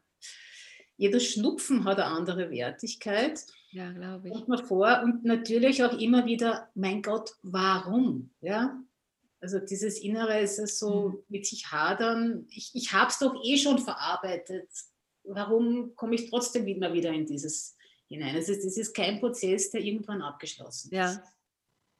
[0.97, 3.45] jeder Schnupfen hat eine andere Wertigkeit.
[3.71, 4.33] Ja, glaube ich.
[4.33, 8.31] Kommt man vor und natürlich auch immer wieder, mein Gott, warum?
[8.41, 8.77] Ja,
[9.43, 11.23] also dieses Innere ist es so mhm.
[11.27, 12.47] mit sich hadern.
[12.49, 14.69] Ich, ich habe es doch eh schon verarbeitet.
[15.23, 17.75] Warum komme ich trotzdem immer wieder in dieses
[18.07, 18.35] hinein?
[18.35, 20.97] Also das ist kein Prozess, der irgendwann abgeschlossen ist.
[20.97, 21.23] Ja,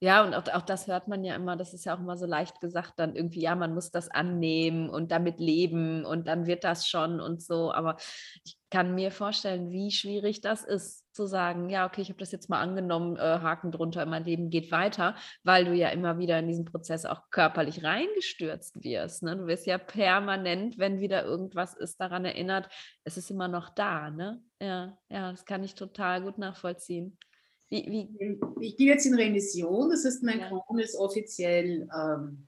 [0.04, 2.26] ja, und auch, auch das hört man ja immer, das ist ja auch immer so
[2.26, 6.66] leicht gesagt, dann irgendwie, ja, man muss das annehmen und damit leben und dann wird
[6.66, 7.72] das schon und so.
[7.72, 7.96] Aber
[8.44, 12.34] ich kann mir vorstellen, wie schwierig das ist, zu sagen, ja, okay, ich habe das
[12.34, 16.38] jetzt mal angenommen, äh, Haken drunter, mein Leben geht weiter, weil du ja immer wieder
[16.38, 19.24] in diesen Prozess auch körperlich reingestürzt wirst.
[19.24, 19.38] Ne?
[19.38, 22.68] Du wirst ja permanent, wenn wieder irgendwas ist, daran erinnert,
[23.06, 24.10] es ist immer noch da.
[24.10, 24.44] Ne?
[24.60, 27.18] Ja, ja, das kann ich total gut nachvollziehen.
[27.69, 28.39] Wie, wie?
[28.62, 30.49] Ich bin jetzt in Remission, das heißt, mein ja.
[30.49, 32.47] Crohn ist offiziell ähm,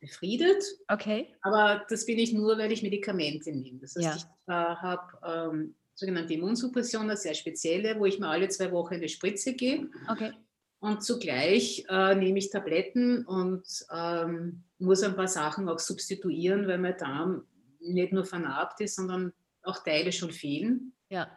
[0.00, 0.62] befriedet.
[0.88, 1.34] Okay.
[1.42, 3.80] Aber das bin ich nur, weil ich Medikamente nehme.
[3.80, 4.16] Das heißt, ja.
[4.16, 8.94] ich äh, habe ähm, sogenannte Immunsuppression, eine sehr spezielle, wo ich mir alle zwei Wochen
[8.94, 9.90] eine Spritze gebe.
[10.08, 10.32] Okay.
[10.80, 16.78] Und zugleich äh, nehme ich Tabletten und ähm, muss ein paar Sachen auch substituieren, weil
[16.78, 17.46] mein Darm
[17.80, 20.92] nicht nur vernarbt ist, sondern auch Teile schon fehlen.
[21.08, 21.28] Ja.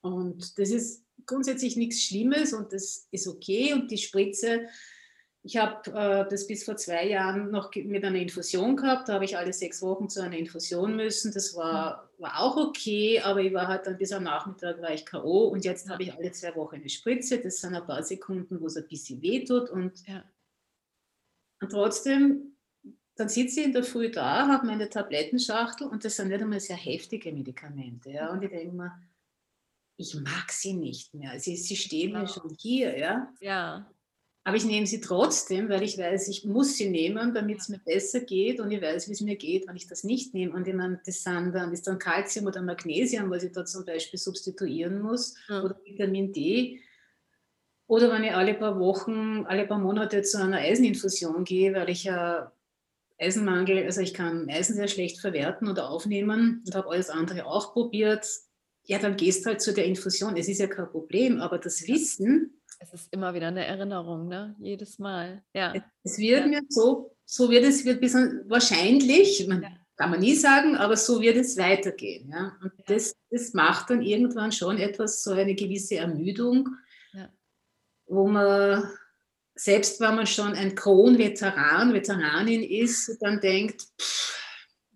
[0.00, 3.72] Und das ist grundsätzlich nichts Schlimmes und das ist okay.
[3.74, 4.66] Und die Spritze,
[5.42, 9.08] ich habe äh, das bis vor zwei Jahren noch mit einer Infusion gehabt.
[9.08, 11.32] Da habe ich alle sechs Wochen zu einer Infusion müssen.
[11.32, 15.06] Das war, war auch okay, aber ich war halt dann bis am Nachmittag war ich
[15.06, 15.48] K.O.
[15.48, 17.38] Und jetzt habe ich alle zwei Wochen eine Spritze.
[17.38, 19.70] Das sind ein paar Sekunden, wo es ein bisschen wehtut.
[19.70, 20.24] Und, ja.
[21.60, 22.56] und trotzdem,
[23.14, 26.60] dann sitze ich in der Früh da, habe meine Tablettenschachtel und das sind nicht einmal
[26.60, 28.10] sehr heftige Medikamente.
[28.10, 28.30] Ja?
[28.30, 28.92] Und ich denke mir,
[29.98, 31.38] ich mag sie nicht mehr.
[31.40, 32.20] Sie, sie stehen genau.
[32.20, 33.28] mir schon hier, ja.
[33.40, 33.90] Ja.
[34.44, 37.80] Aber ich nehme sie trotzdem, weil ich weiß, ich muss sie nehmen, damit es mir
[37.80, 40.54] besser geht und ich weiß, wie es mir geht, wenn ich das nicht nehme.
[40.54, 43.84] Und ich meine, das, sind dann, ist dann Kalzium oder Magnesium, was ich da zum
[43.84, 45.62] Beispiel substituieren muss, ja.
[45.62, 46.80] oder Vitamin D.
[47.88, 52.04] Oder wenn ich alle paar Wochen, alle paar Monate zu einer Eiseninfusion gehe, weil ich
[52.04, 52.52] ja
[53.18, 57.72] Eisenmangel, also ich kann Eisen sehr schlecht verwerten oder aufnehmen und habe alles andere auch
[57.72, 58.26] probiert.
[58.88, 60.36] Ja, dann gehst halt zu der Infusion.
[60.36, 64.54] Es ist ja kein Problem, aber das Wissen, es ist immer wieder eine Erinnerung, ne?
[64.60, 65.42] Jedes Mal.
[65.52, 65.74] Ja.
[66.04, 66.46] Es wird ja.
[66.46, 69.70] mir so, so wird es wird bisschen, wahrscheinlich, man, ja.
[69.96, 72.30] kann man nie sagen, aber so wird es weitergehen.
[72.30, 72.56] Ja?
[72.62, 72.84] Und ja.
[72.86, 76.68] Das, das macht dann irgendwann schon etwas, so eine gewisse Ermüdung,
[78.06, 78.88] wo man,
[79.54, 84.34] selbst wenn man schon ein Kron-Veteran, Veteranin ist, dann denkt, pff,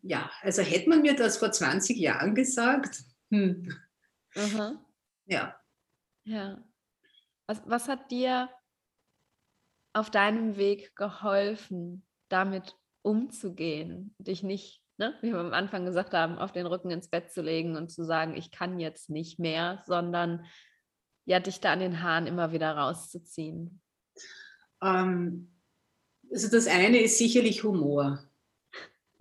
[0.03, 3.03] ja, also hätte man mir das vor 20 Jahren gesagt.
[3.33, 3.67] Hm.
[5.25, 5.57] Ja.
[6.25, 6.63] Ja.
[7.47, 8.51] Was, was hat dir
[9.95, 16.39] auf deinem Weg geholfen, damit umzugehen, dich nicht, ne, wie wir am Anfang gesagt haben,
[16.39, 19.83] auf den Rücken ins Bett zu legen und zu sagen, ich kann jetzt nicht mehr,
[19.87, 20.45] sondern
[21.25, 23.81] ja, dich da an den Haaren immer wieder rauszuziehen?
[24.83, 25.53] Ähm,
[26.31, 28.23] also das eine ist sicherlich Humor.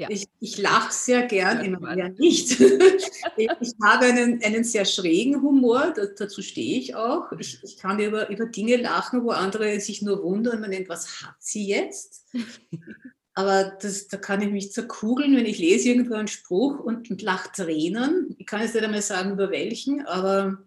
[0.01, 0.07] Ja.
[0.09, 2.59] Ich, ich lache sehr gern, immer ja nicht.
[3.37, 7.31] ich habe einen, einen sehr schrägen Humor, da, dazu stehe ich auch.
[7.33, 11.21] Ich, ich kann über, über Dinge lachen, wo andere sich nur wundern, man denkt, was
[11.21, 12.25] hat sie jetzt?
[13.35, 17.21] Aber das, da kann ich mich zerkugeln, wenn ich lese irgendwo einen Spruch und, und
[17.21, 18.35] lache Tränen.
[18.39, 20.63] Ich kann jetzt nicht einmal sagen, über welchen, aber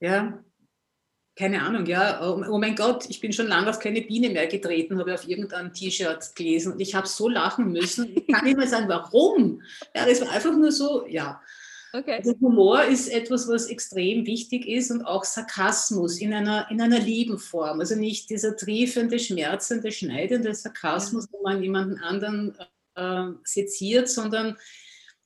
[0.00, 0.44] ja,
[1.40, 4.46] keine Ahnung, ja, oh, oh, mein Gott, ich bin schon lange auf keine Biene mehr
[4.46, 8.14] getreten, habe auf irgendein T-Shirt gelesen und ich habe so lachen müssen.
[8.14, 9.62] Ich kann nicht mal sagen, warum.
[9.96, 11.40] Ja, das war einfach nur so, ja.
[11.94, 12.18] Okay.
[12.18, 16.98] Also Humor ist etwas, was extrem wichtig ist und auch Sarkasmus in einer, in einer
[16.98, 17.80] lieben Form.
[17.80, 22.54] Also nicht dieser triefende, schmerzende, schneidende Sarkasmus, wo man jemanden anderen
[22.96, 24.58] äh, seziert, sondern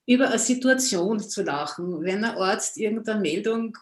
[0.06, 2.02] über eine Situation zu lachen.
[2.02, 3.76] Wenn ein Arzt irgendeine Meldung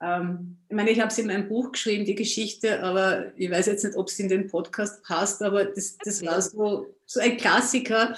[0.00, 3.66] ähm, ich meine, ich habe es in meinem Buch geschrieben, die Geschichte, aber ich weiß
[3.66, 7.36] jetzt nicht, ob es in den Podcast passt, aber das, das war so, so ein
[7.36, 8.16] Klassiker.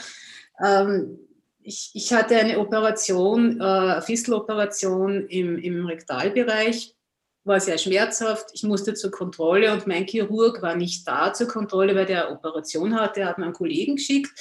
[0.63, 1.19] Ähm,
[1.63, 6.95] ich, ich, hatte eine Operation, äh, Fisteloperation im, im Rektalbereich,
[7.45, 8.51] war sehr schmerzhaft.
[8.53, 12.95] Ich musste zur Kontrolle und mein Chirurg war nicht da zur Kontrolle, weil der Operation
[12.95, 13.21] hatte.
[13.21, 14.33] Er hat mir einen Kollegen geschickt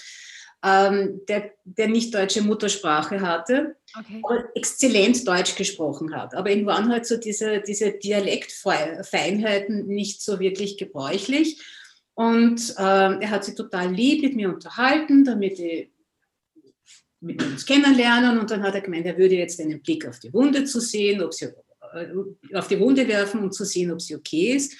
[0.63, 4.21] ähm, der, der nicht deutsche Muttersprache hatte, okay.
[4.23, 6.35] aber exzellent Deutsch gesprochen hat.
[6.35, 11.61] Aber ihm waren halt so diese, diese Dialektfeinheiten nicht so wirklich gebräuchlich.
[12.13, 15.89] Und ähm, er hat sich total lieb mit mir unterhalten, damit ich
[17.21, 18.37] mit uns kennenlernen.
[18.39, 21.21] Und dann hat er gemeint, er würde jetzt einen Blick auf die Wunde zu sehen,
[21.21, 22.13] ob sie äh,
[22.53, 24.73] auf die Wunde werfen, um zu sehen, ob sie okay ist.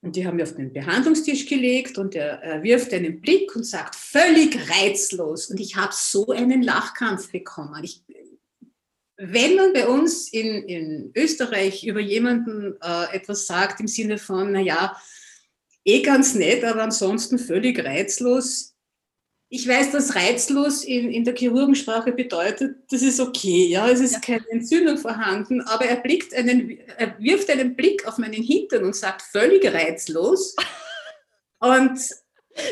[0.00, 3.64] Und die haben wir auf den Behandlungstisch gelegt und er, er wirft einen Blick und
[3.64, 5.50] sagt, völlig reizlos.
[5.50, 7.82] Und ich habe so einen Lachkampf bekommen.
[7.82, 8.04] Ich,
[9.16, 14.52] wenn man bei uns in, in Österreich über jemanden äh, etwas sagt im Sinne von,
[14.52, 14.96] naja,
[15.84, 18.76] eh ganz nett, aber ansonsten völlig reizlos,
[19.50, 24.12] ich weiß, dass reizlos in, in der Chirurgensprache bedeutet, das ist okay, ja, es ist
[24.12, 24.20] ja.
[24.20, 28.94] keine Entzündung vorhanden, aber er, blickt einen, er wirft einen Blick auf meinen Hintern und
[28.94, 30.54] sagt völlig reizlos.
[31.60, 31.98] Und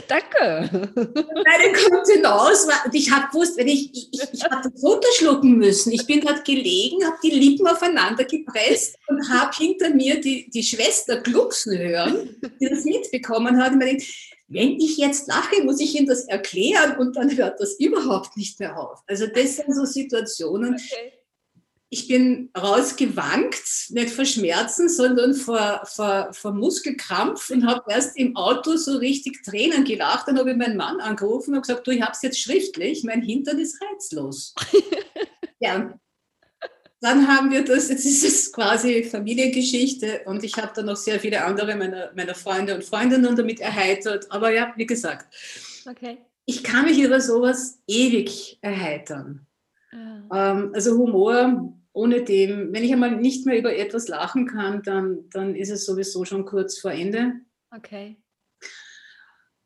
[0.08, 0.68] Danke.
[0.94, 1.72] Meine
[2.66, 5.92] war, und ich habe gewusst, wenn ich, ich, ich, hatte das runterschlucken müssen.
[5.92, 10.62] Ich bin dort gelegen, habe die Lippen aufeinander gepresst und habe hinter mir die, die
[10.62, 13.72] Schwester glucksen hören, die das mitbekommen hat.
[13.72, 14.04] Und mir denkt,
[14.48, 18.60] wenn ich jetzt lache, muss ich Ihnen das erklären und dann hört das überhaupt nicht
[18.60, 19.02] mehr auf.
[19.06, 20.74] Also das sind so Situationen.
[20.74, 21.12] Okay.
[21.88, 28.36] Ich bin rausgewankt, nicht vor Schmerzen, sondern vor, vor, vor Muskelkrampf und habe erst im
[28.36, 30.26] Auto so richtig Tränen gelacht.
[30.26, 33.22] Dann habe ich meinen Mann angerufen und gesagt, du, ich habe es jetzt schriftlich, mein
[33.22, 34.54] Hintern ist reizlos.
[35.60, 35.96] ja,
[37.00, 41.20] dann haben wir das, jetzt ist es quasi Familiengeschichte und ich habe dann noch sehr
[41.20, 44.30] viele andere meiner, meiner Freunde und Freundinnen damit erheitert.
[44.30, 45.34] Aber ja, wie gesagt,
[45.88, 46.18] okay.
[46.46, 49.46] ich kann mich über sowas ewig erheitern.
[49.92, 50.52] Ah.
[50.52, 55.28] Ähm, also Humor, ohne dem, wenn ich einmal nicht mehr über etwas lachen kann, dann,
[55.30, 57.34] dann ist es sowieso schon kurz vor Ende.
[57.70, 58.16] Okay.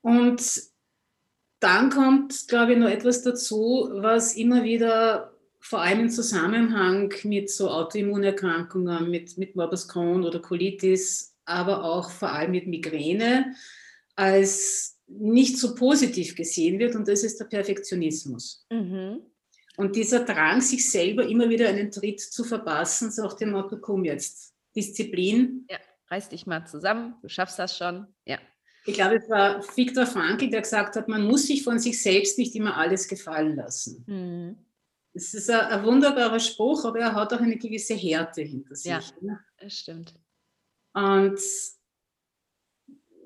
[0.03, 0.43] Und
[1.61, 5.30] dann kommt, glaube ich, noch etwas dazu, was immer wieder
[5.61, 12.11] vor allem im Zusammenhang mit so Autoimmunerkrankungen, mit, mit Morbus Crohn oder Colitis, aber auch
[12.11, 13.55] vor allem mit Migräne
[14.17, 18.67] als nicht so positiv gesehen wird und das ist der Perfektionismus.
[18.71, 19.23] Mhm.
[19.77, 23.79] Und dieser Drang, sich selber immer wieder einen Tritt zu verpassen, so nach dem Motto,
[23.79, 25.79] komm jetzt, Disziplin, ja.
[26.11, 28.07] reiß dich mal zusammen, du schaffst das schon.
[28.25, 28.39] Ja.
[28.87, 32.39] Ich glaube, es war Viktor Frankl, der gesagt hat, man muss sich von sich selbst
[32.39, 34.05] nicht immer alles gefallen lassen.
[34.07, 34.57] Mhm.
[35.13, 38.91] Das ist ein, ein, wunderbarer Spruch, aber er hat auch eine gewisse Härte hinter sich.
[38.91, 39.41] Ja, ne?
[39.59, 40.15] das stimmt.
[40.93, 41.41] Und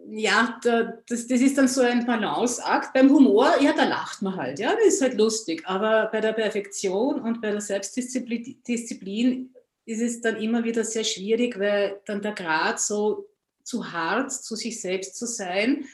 [0.09, 2.93] ja, da, das, das ist dann so ein Balanceakt.
[2.93, 5.63] Beim Humor, ja, da lacht man halt, ja, das ist halt lustig.
[5.67, 9.55] Aber bei der Perfektion und bei der Selbstdisziplin
[9.87, 13.29] ist es dann immer wieder sehr schwierig, weil dann der Grad so
[13.63, 15.87] zu hart zu sich selbst zu sein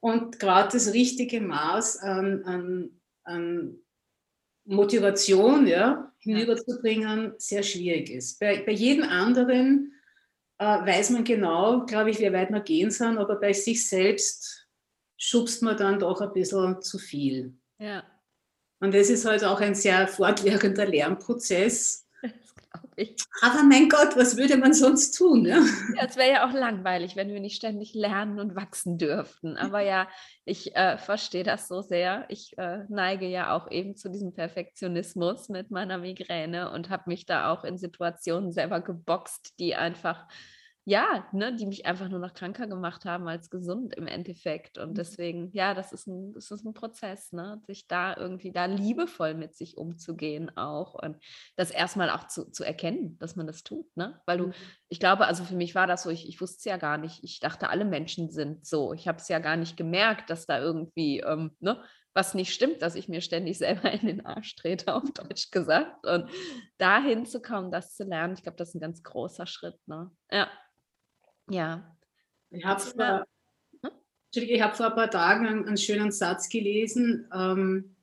[0.00, 2.90] und gerade das richtige Maß an, an,
[3.24, 3.78] an
[4.66, 8.38] Motivation ja, hinüberzubringen sehr schwierig ist.
[8.40, 9.92] Bei, bei jedem anderen
[10.58, 14.66] äh, weiß man genau, glaube ich, wie weit man gehen soll, aber bei sich selbst
[15.16, 17.54] schubst man dann doch ein bisschen zu viel.
[17.78, 18.04] Ja.
[18.80, 22.05] Und das ist halt auch ein sehr fortwährender Lernprozess.
[22.96, 23.14] Ich.
[23.42, 25.42] Aber mein Gott, was würde man sonst tun?
[25.42, 25.62] Ne?
[25.94, 29.58] Ja, es wäre ja auch langweilig, wenn wir nicht ständig lernen und wachsen dürften.
[29.58, 30.08] Aber ja,
[30.46, 32.24] ich äh, verstehe das so sehr.
[32.30, 37.26] Ich äh, neige ja auch eben zu diesem Perfektionismus mit meiner Migräne und habe mich
[37.26, 40.26] da auch in Situationen selber geboxt, die einfach
[40.88, 44.78] ja, ne, die mich einfach nur noch kranker gemacht haben als gesund im Endeffekt.
[44.78, 44.94] Und mhm.
[44.94, 49.34] deswegen, ja, das ist ein, das ist ein Prozess, ne, sich da irgendwie da liebevoll
[49.34, 51.16] mit sich umzugehen auch und
[51.56, 54.20] das erstmal auch zu, zu erkennen, dass man das tut, ne?
[54.26, 54.54] Weil du, mhm.
[54.88, 57.24] ich glaube, also für mich war das so, ich, ich wusste es ja gar nicht.
[57.24, 58.92] Ich dachte, alle Menschen sind so.
[58.92, 61.82] Ich habe es ja gar nicht gemerkt, dass da irgendwie, ähm, ne,
[62.14, 66.06] was nicht stimmt, dass ich mir ständig selber in den Arsch trete, auf Deutsch gesagt.
[66.06, 66.30] Und
[66.78, 69.76] dahin zu kommen, das zu lernen, ich glaube, das ist ein ganz großer Schritt.
[69.88, 70.12] Ne?
[70.30, 70.48] Ja.
[71.48, 71.96] Ja.
[72.50, 73.26] Ich habe vor,
[73.82, 74.60] hm?
[74.60, 77.28] hab vor ein paar Tagen einen, einen schönen Satz gelesen.
[77.32, 77.96] Ähm,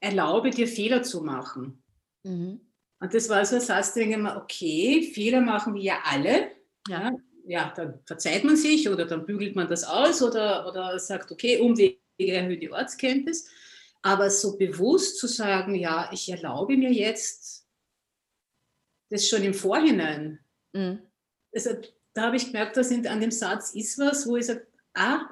[0.00, 1.82] erlaube dir Fehler zu machen.
[2.22, 2.60] Mhm.
[3.00, 6.52] Und das war so ein Satz, den ich mir, okay, Fehler machen wir ja alle.
[6.88, 7.16] Ja.
[7.46, 11.58] ja, dann verzeiht man sich oder dann bügelt man das aus oder, oder sagt, okay,
[11.58, 13.48] Umwege erhöhen die Ortskenntnis.
[14.02, 17.66] Aber so bewusst zu sagen, ja, ich erlaube mir jetzt
[19.08, 20.40] das schon im Vorhinein.
[20.72, 21.00] Mhm.
[21.54, 21.70] Also,
[22.14, 25.28] da habe ich gemerkt, da sind an dem Satz ist was, wo ich sage, ah,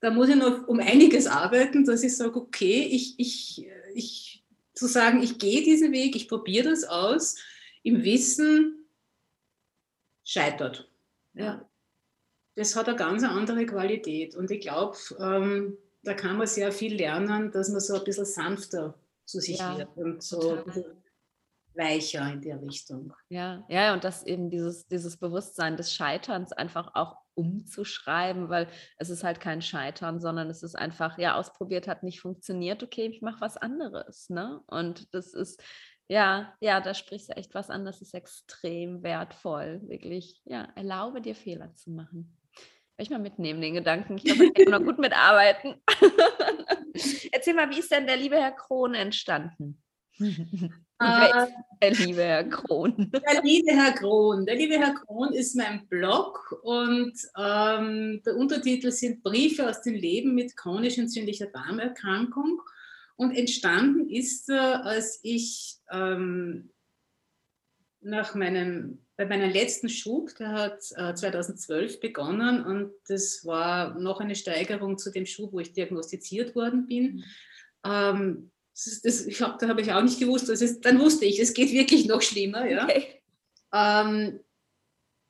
[0.00, 4.86] da muss ich noch um einiges arbeiten, dass ich sage, okay, ich, ich, ich zu
[4.86, 7.36] sagen, ich gehe diesen Weg, ich probiere das aus,
[7.82, 8.86] im Wissen
[10.24, 10.88] scheitert.
[11.34, 11.68] Ja.
[12.54, 14.34] Das hat eine ganz andere Qualität.
[14.34, 18.24] Und ich glaube, ähm, da kann man sehr viel lernen, dass man so ein bisschen
[18.24, 20.64] sanfter zu sich ja, wird und so
[21.76, 23.12] weicher in der Richtung.
[23.28, 28.66] Ja, ja, und das eben dieses, dieses Bewusstsein des Scheiterns einfach auch umzuschreiben, weil
[28.98, 33.06] es ist halt kein Scheitern, sondern es ist einfach, ja, ausprobiert hat nicht funktioniert, okay,
[33.06, 34.60] ich mache was anderes, ne?
[34.66, 35.62] Und das ist,
[36.08, 41.20] ja, ja, da sprichst du echt was an, das ist extrem wertvoll, wirklich, ja, erlaube
[41.20, 42.36] dir Fehler zu machen.
[42.96, 44.16] Will ich mal mitnehmen, den Gedanken.
[44.16, 45.74] Ich glaube, ich kann noch gut mitarbeiten.
[47.32, 49.82] Erzähl mal, wie ist denn der liebe Herr Krohn entstanden?
[50.98, 51.46] Äh,
[51.82, 53.10] der liebe Herr Krohn.
[53.12, 54.46] Der liebe Herr Krohn.
[54.46, 59.94] Der liebe Herr Krohn ist mein Blog und ähm, der Untertitel sind Briefe aus dem
[59.94, 62.62] Leben mit chronisch entzündlicher Darmerkrankung.
[63.16, 66.70] Und entstanden ist er, als ich ähm,
[68.00, 74.20] nach meinem, bei meinem letzten Schub, der hat äh, 2012 begonnen und das war noch
[74.20, 77.04] eine Steigerung zu dem Schub, wo ich diagnostiziert worden bin.
[77.04, 77.24] Mhm.
[77.84, 78.50] Ähm,
[78.84, 80.48] das, das, ich hab, da habe ich auch nicht gewusst.
[80.48, 82.68] Das ist, dann wusste ich, es geht wirklich noch schlimmer.
[82.68, 82.84] Ja.
[82.84, 83.22] Okay.
[83.72, 84.40] Ähm,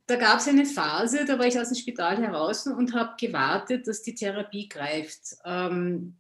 [0.07, 3.89] da gab es eine Phase, da war ich aus dem Spital heraus und habe gewartet,
[3.89, 5.37] dass die Therapie greift.
[5.45, 6.17] Ähm,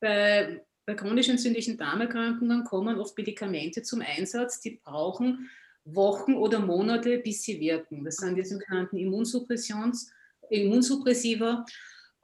[0.00, 5.48] bei, bei chronisch entzündlichen Darmerkrankungen kommen oft Medikamente zum Einsatz, die brauchen
[5.86, 8.04] Wochen oder Monate, bis sie wirken.
[8.04, 10.10] Das sind die sogenannten Immunsuppressions,
[10.50, 11.64] Immunsuppressiva.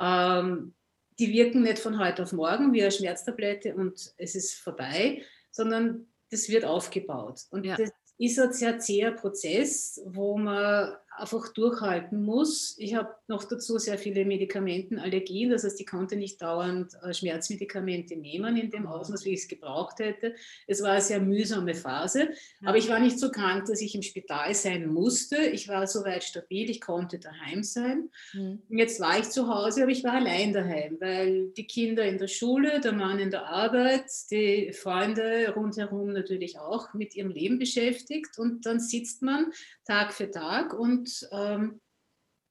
[0.00, 0.74] Ähm,
[1.20, 6.06] die wirken nicht von heute auf morgen wie eine Schmerztablette und es ist vorbei, sondern
[6.30, 7.42] das wird aufgebaut.
[7.50, 7.76] Und ja.
[7.76, 12.76] das ist ein sehr zäher Prozess, wo man einfach durchhalten muss.
[12.78, 18.16] Ich habe noch dazu sehr viele Medikamentenallergien, das heißt, ich konnte nicht dauernd äh, Schmerzmedikamente
[18.16, 20.34] nehmen in dem Ausmaß, wie ich es gebraucht hätte.
[20.66, 22.30] Es war eine sehr mühsame Phase,
[22.64, 25.36] aber ich war nicht so krank, dass ich im Spital sein musste.
[25.36, 28.10] Ich war soweit stabil, ich konnte daheim sein.
[28.32, 28.62] Mhm.
[28.70, 32.28] Jetzt war ich zu Hause, aber ich war allein daheim, weil die Kinder in der
[32.28, 38.38] Schule, der Mann in der Arbeit, die Freunde rundherum natürlich auch mit ihrem Leben beschäftigt
[38.38, 39.52] und dann sitzt man
[39.84, 41.80] Tag für Tag und ähm,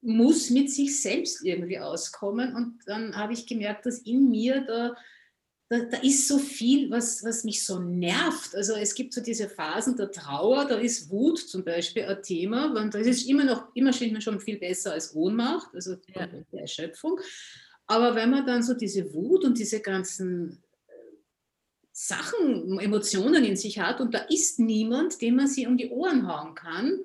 [0.02, 2.56] muss mit sich selbst irgendwie auskommen.
[2.56, 4.96] Und dann habe ich gemerkt, dass in mir da
[5.70, 8.56] da, da, ist so viel, was, was mich so nervt.
[8.56, 12.74] Also es gibt so diese Phasen der Trauer, da ist Wut zum Beispiel ein Thema,
[12.74, 16.28] weil das ist immer noch, immer schon viel besser als Ohnmacht, also ja.
[16.28, 17.20] die Erschöpfung.
[17.86, 20.92] Aber wenn man dann so diese Wut und diese ganzen äh,
[21.92, 26.28] Sachen, Emotionen in sich hat und da ist niemand, dem man sie um die Ohren
[26.28, 27.00] hauen kann,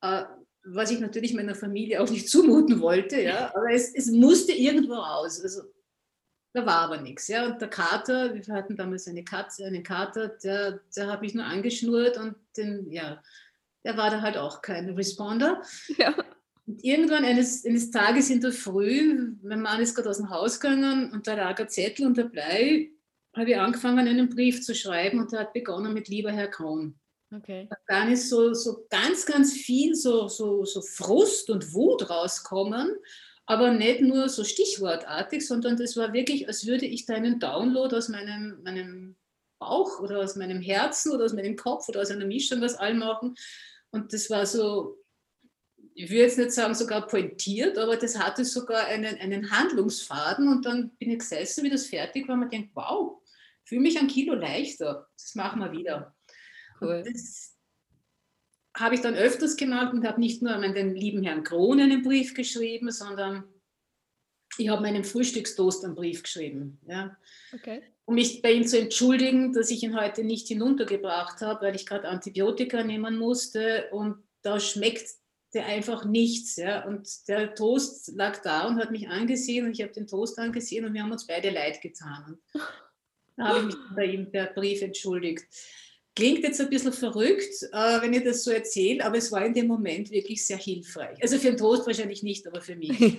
[0.00, 0.24] äh,
[0.64, 4.94] was ich natürlich meiner Familie auch nicht zumuten wollte, ja, aber es, es musste irgendwo
[4.94, 5.40] raus.
[5.42, 5.62] Also
[6.54, 7.28] da war aber nichts.
[7.28, 7.46] Ja.
[7.46, 11.44] Und der Kater, wir hatten damals eine Katze, einen Kater, der, der hat mich nur
[11.44, 13.22] angeschnurrt und den, ja,
[13.84, 15.62] der war da halt auch kein Responder.
[15.96, 16.14] Ja.
[16.66, 20.60] Und irgendwann eines, eines Tages in der Früh, mein Mann ist gerade aus dem Haus
[20.60, 22.90] gegangen und da lag ein Zettel und der Blei,
[23.34, 26.94] habe ich angefangen, einen Brief zu schreiben und der hat begonnen mit Lieber Herr Krohn.
[27.34, 27.68] Okay.
[27.88, 32.96] Da ist so, so ganz, ganz viel so, so, so Frust und Wut rauskommen
[33.46, 37.94] aber nicht nur so stichwortartig, sondern das war wirklich, als würde ich da einen Download
[37.94, 39.16] aus meinem, meinem
[39.58, 42.98] Bauch oder aus meinem Herzen oder aus meinem Kopf oder aus einer Mischung aus allem
[42.98, 43.34] machen.
[43.90, 44.98] Und das war so,
[45.94, 50.64] ich würde jetzt nicht sagen sogar pointiert, aber das hatte sogar einen, einen Handlungsfaden und
[50.64, 53.20] dann bin ich gesessen, wie das fertig war und man denkt, wow,
[53.64, 56.14] fühle mich ein Kilo leichter, das machen wir wieder.
[56.82, 57.04] Cool.
[57.04, 57.52] Das,
[58.76, 62.02] habe ich dann öfters gemacht und habe nicht nur an den lieben Herrn Krohn einen
[62.02, 63.44] Brief geschrieben, sondern
[64.58, 66.78] ich habe meinem Frühstückstoast einen Brief geschrieben.
[66.86, 67.16] Ja.
[67.52, 67.82] Okay.
[68.04, 71.86] Um mich bei ihm zu entschuldigen, dass ich ihn heute nicht hinuntergebracht habe, weil ich
[71.86, 75.08] gerade Antibiotika nehmen musste und da schmeckt
[75.54, 76.56] der einfach nichts.
[76.56, 76.84] Ja.
[76.84, 80.84] Und der Toast lag da und hat mich angesehen und ich habe den Toast angesehen
[80.84, 82.38] und wir haben uns beide leid getan.
[82.54, 82.62] Und
[83.36, 85.44] da habe ich mich bei ihm per Brief entschuldigt.
[86.14, 89.54] Klingt jetzt ein bisschen verrückt, äh, wenn ich das so erzähle, aber es war in
[89.54, 91.22] dem Moment wirklich sehr hilfreich.
[91.22, 92.98] Also für den Toast wahrscheinlich nicht, aber für mich.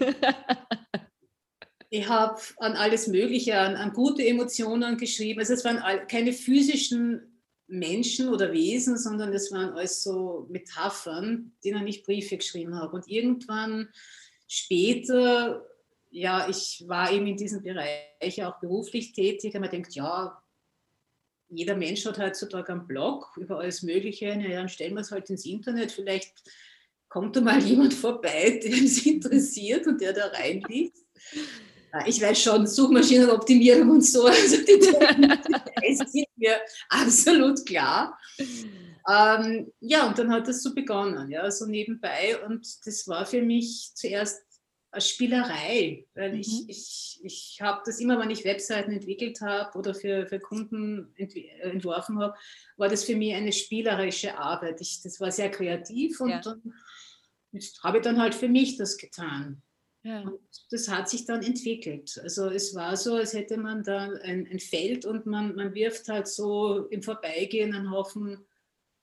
[1.89, 5.39] ich habe an alles Mögliche, an, an, gute Emotionen geschrieben.
[5.39, 11.53] Also es waren all, keine physischen Menschen oder Wesen, sondern es waren alles so Metaphern,
[11.63, 12.95] denen ich Briefe geschrieben habe.
[12.95, 13.89] Und irgendwann
[14.47, 15.65] später,
[16.11, 20.42] ja, ich war eben in diesem Bereich auch beruflich tätig, und man denkt, ja,
[21.55, 24.25] jeder Mensch hat heutzutage einen Blog über alles Mögliche.
[24.25, 25.91] Ja, dann stellen wir es halt ins Internet.
[25.91, 26.33] Vielleicht
[27.09, 31.05] kommt da mal jemand vorbei, der es interessiert und der da reinliest.
[32.07, 38.17] Ich weiß schon, Suchmaschinenoptimierung und so, also die Details sind mir absolut klar.
[39.07, 42.39] Ähm, ja, und dann hat das so begonnen, ja, so nebenbei.
[42.47, 44.41] Und das war für mich zuerst
[45.01, 46.39] Spielerei, weil mhm.
[46.39, 51.13] ich, ich, ich habe das immer, wenn ich Webseiten entwickelt habe oder für, für Kunden
[51.15, 52.35] ent, entworfen habe,
[52.77, 54.81] war das für mich eine spielerische Arbeit.
[54.81, 56.41] Ich, das war sehr kreativ und ja.
[57.83, 59.61] habe dann halt für mich das getan.
[60.03, 60.21] Ja.
[60.21, 60.39] Und
[60.69, 62.19] das hat sich dann entwickelt.
[62.21, 66.09] Also es war so, als hätte man da ein, ein Feld und man, man wirft
[66.09, 68.45] halt so im Vorbeigehen einen Haufen,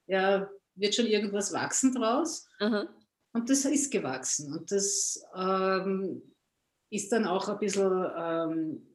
[0.06, 2.46] ja, wird schon irgendwas wachsen draus.
[2.60, 2.88] Mhm.
[3.32, 4.52] Und das ist gewachsen.
[4.52, 6.22] Und das ähm,
[6.90, 8.86] ist dann auch ein bisschen ähm,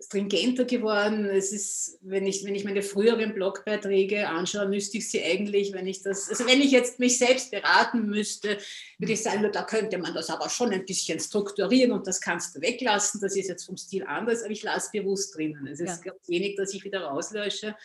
[0.00, 1.26] stringenter geworden.
[1.26, 5.86] Es ist, wenn ich, wenn ich meine früheren Blogbeiträge anschaue, müsste ich sie eigentlich, wenn
[5.86, 8.58] ich das, also wenn ich jetzt mich selbst beraten müsste,
[8.98, 12.56] würde ich sagen, da könnte man das aber schon ein bisschen strukturieren und das kannst
[12.56, 13.20] du weglassen.
[13.20, 15.66] Das ist jetzt vom Stil anders, aber ich lasse bewusst drinnen.
[15.66, 16.12] Es ist ja.
[16.12, 17.76] ganz wenig, dass ich wieder rauslösche.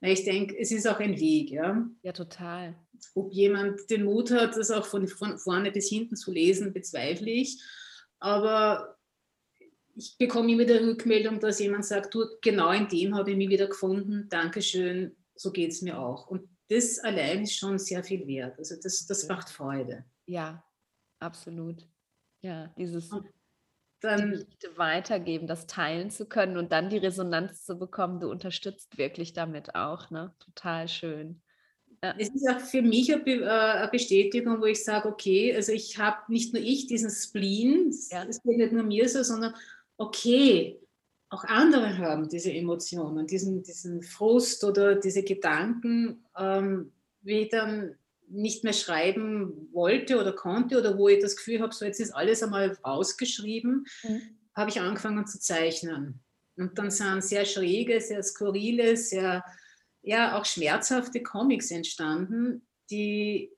[0.00, 1.50] Weil ich denke, es ist auch ein Weg.
[1.50, 2.74] Ja, ja total.
[3.14, 7.30] Ob jemand den Mut hat, das auch von, von vorne bis hinten zu lesen, bezweifle
[7.30, 7.62] ich.
[8.18, 8.96] Aber
[9.94, 13.48] ich bekomme immer die Rückmeldung, dass jemand sagt, du, genau in dem habe ich mich
[13.48, 16.26] wieder gefunden, Dankeschön, so geht es mir auch.
[16.28, 18.58] Und das allein ist schon sehr viel wert.
[18.58, 20.04] Also das, das macht Freude.
[20.26, 20.64] Ja,
[21.18, 21.86] absolut.
[22.42, 23.10] Ja, dieses
[24.00, 24.44] dann
[24.76, 29.74] weitergeben, das teilen zu können und dann die Resonanz zu bekommen, du unterstützt wirklich damit
[29.74, 30.34] auch, ne?
[30.38, 31.42] Total schön.
[32.02, 32.14] Ja.
[32.18, 36.32] Es ist auch für mich eine äh, Bestätigung, wo ich sage, okay, also ich habe
[36.32, 38.24] nicht nur ich diesen Spleen, ja.
[38.24, 39.54] es geht nicht nur mir so, sondern
[39.98, 40.80] okay,
[41.28, 47.96] auch andere haben diese Emotionen, diesen, diesen Frust oder diese Gedanken, ähm, wie dann
[48.30, 52.12] nicht mehr schreiben wollte oder konnte oder wo ich das Gefühl habe, so jetzt ist
[52.12, 54.22] alles einmal rausgeschrieben, mhm.
[54.54, 56.20] habe ich angefangen zu zeichnen.
[56.56, 59.44] Und dann sind sehr schräge, sehr skurrile, sehr
[60.02, 63.50] ja auch schmerzhafte Comics entstanden, die,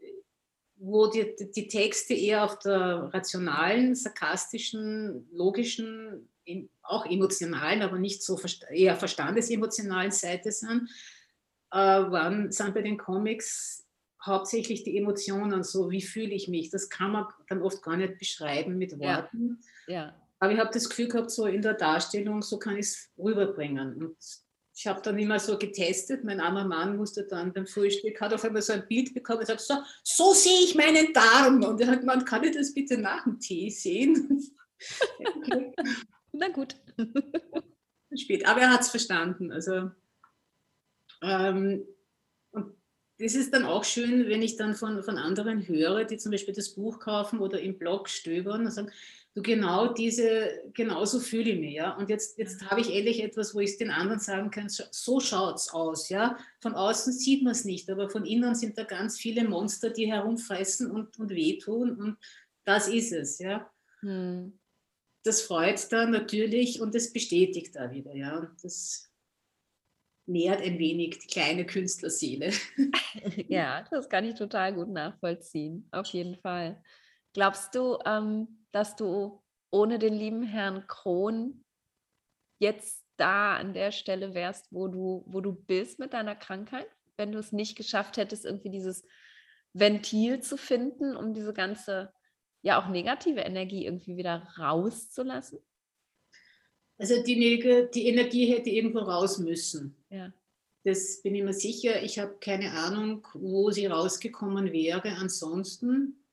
[0.76, 6.28] wo die, die Texte eher auf der rationalen, sarkastischen, logischen,
[6.82, 8.38] auch emotionalen, aber nicht so
[8.70, 10.90] eher verstandesemotionalen Seite sind,
[11.70, 13.81] äh, waren, sind bei den Comics
[14.24, 16.70] hauptsächlich die Emotionen, so wie fühle ich mich.
[16.70, 19.60] Das kann man dann oft gar nicht beschreiben mit Worten.
[19.86, 19.94] Ja.
[19.94, 20.14] ja.
[20.38, 23.94] Aber ich habe das Gefühl gehabt, so in der Darstellung, so kann ich es rüberbringen.
[24.02, 24.16] Und
[24.74, 26.24] ich habe dann immer so getestet.
[26.24, 29.46] Mein armer Mann musste dann beim Frühstück, hat auf einmal so ein Bild bekommen und
[29.46, 31.62] sagt, so, so sehe ich meinen Darm.
[31.62, 34.42] Und er hat gemeint, kann ich das bitte nach dem Tee sehen?
[36.32, 36.76] Na gut.
[38.16, 38.46] Spät.
[38.46, 39.52] Aber er hat es verstanden.
[39.52, 39.90] Also,
[41.22, 41.84] ähm,
[43.22, 46.54] das ist dann auch schön, wenn ich dann von, von anderen höre, die zum Beispiel
[46.54, 48.90] das Buch kaufen oder im Blog stöbern und sagen,
[49.34, 51.96] du genau diese, genauso fühle ich mich, ja.
[51.96, 55.20] Und jetzt, jetzt habe ich endlich etwas, wo ich es den anderen sagen kann, so
[55.20, 56.36] schaut es aus, ja.
[56.60, 60.10] Von außen sieht man es nicht, aber von innen sind da ganz viele Monster, die
[60.10, 62.16] herumfressen und, und wehtun und
[62.64, 63.70] das ist es, ja.
[64.00, 64.58] Hm.
[65.24, 68.50] Das freut dann natürlich und das bestätigt da wieder, ja.
[68.62, 69.11] Das
[70.26, 72.52] nährt ein wenig die kleine Künstlerseele.
[73.48, 76.82] ja, das kann ich total gut nachvollziehen, auf jeden Fall.
[77.34, 81.64] Glaubst du, ähm, dass du ohne den lieben Herrn Kron
[82.58, 87.32] jetzt da an der Stelle wärst, wo du, wo du bist mit deiner Krankheit, wenn
[87.32, 89.04] du es nicht geschafft hättest, irgendwie dieses
[89.72, 92.12] Ventil zu finden, um diese ganze,
[92.62, 95.58] ja auch negative Energie irgendwie wieder rauszulassen?
[97.02, 97.34] Also die,
[97.92, 99.96] die Energie hätte irgendwo raus müssen.
[100.08, 100.32] Ja.
[100.84, 102.00] Das bin ich mir sicher.
[102.00, 105.16] Ich habe keine Ahnung, wo sie rausgekommen wäre.
[105.16, 106.24] Ansonsten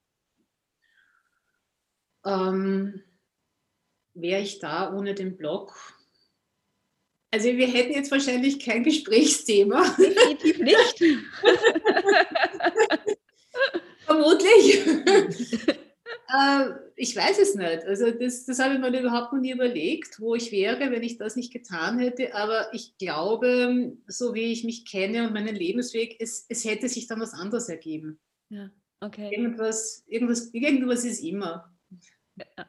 [2.23, 3.01] ähm,
[4.13, 5.73] wäre ich da ohne den Blog?
[7.31, 9.89] Also wir hätten jetzt wahrscheinlich kein Gesprächsthema.
[9.97, 11.01] Definitiv nicht.
[14.05, 15.73] Vermutlich.
[16.29, 17.83] äh, ich weiß es nicht.
[17.85, 21.17] Also das, das habe ich mir überhaupt noch nie überlegt, wo ich wäre, wenn ich
[21.17, 22.35] das nicht getan hätte.
[22.35, 27.07] Aber ich glaube, so wie ich mich kenne und meinen Lebensweg, es, es hätte sich
[27.07, 28.19] dann was anderes ergeben.
[28.49, 28.69] Ja,
[29.01, 29.29] okay.
[29.31, 31.73] Irgendwas, irgendwas, irgendwas ist immer.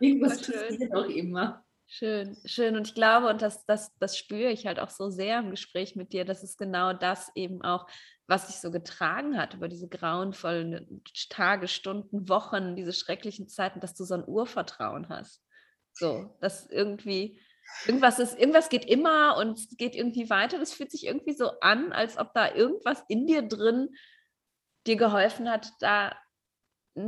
[0.01, 1.65] Irgendwas passiert auch immer.
[1.93, 2.77] Schön, schön.
[2.77, 5.97] Und ich glaube, und das, das, das spüre ich halt auch so sehr im Gespräch
[5.97, 7.89] mit dir, dass es genau das eben auch,
[8.29, 13.95] was dich so getragen hat über diese grauenvollen Tage, Stunden, Wochen, diese schrecklichen Zeiten, dass
[13.95, 15.43] du so ein Urvertrauen hast.
[15.93, 17.41] So, dass irgendwie
[17.87, 20.61] irgendwas ist, irgendwas geht immer und es geht irgendwie weiter.
[20.61, 23.89] Das fühlt sich irgendwie so an, als ob da irgendwas in dir drin
[24.87, 26.17] dir geholfen hat, da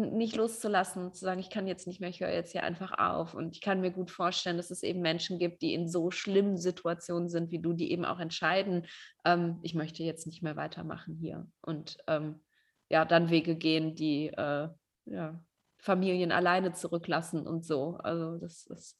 [0.00, 3.34] nicht loszulassen, zu sagen, ich kann jetzt nicht mehr, ich höre jetzt hier einfach auf.
[3.34, 6.56] Und ich kann mir gut vorstellen, dass es eben Menschen gibt, die in so schlimmen
[6.56, 8.86] Situationen sind wie du, die eben auch entscheiden,
[9.24, 11.46] ähm, ich möchte jetzt nicht mehr weitermachen hier.
[11.60, 12.40] Und ähm,
[12.88, 14.68] ja, dann Wege gehen, die äh,
[15.06, 15.44] ja,
[15.78, 17.96] Familien alleine zurücklassen und so.
[17.96, 18.98] Also das ist.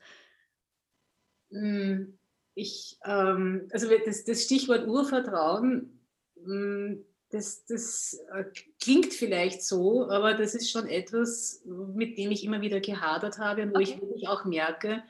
[1.51, 2.19] Hm,
[2.55, 6.01] ich, ähm, also das, das Stichwort Urvertrauen,
[6.37, 8.45] hm, das, das äh,
[8.79, 13.63] klingt vielleicht so, aber das ist schon etwas, mit dem ich immer wieder gehadert habe
[13.63, 13.85] und wo okay.
[13.85, 15.03] ich wirklich auch merke,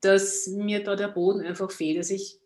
[0.00, 1.98] dass mir da der Boden einfach fehlt.
[1.98, 2.38] Also ich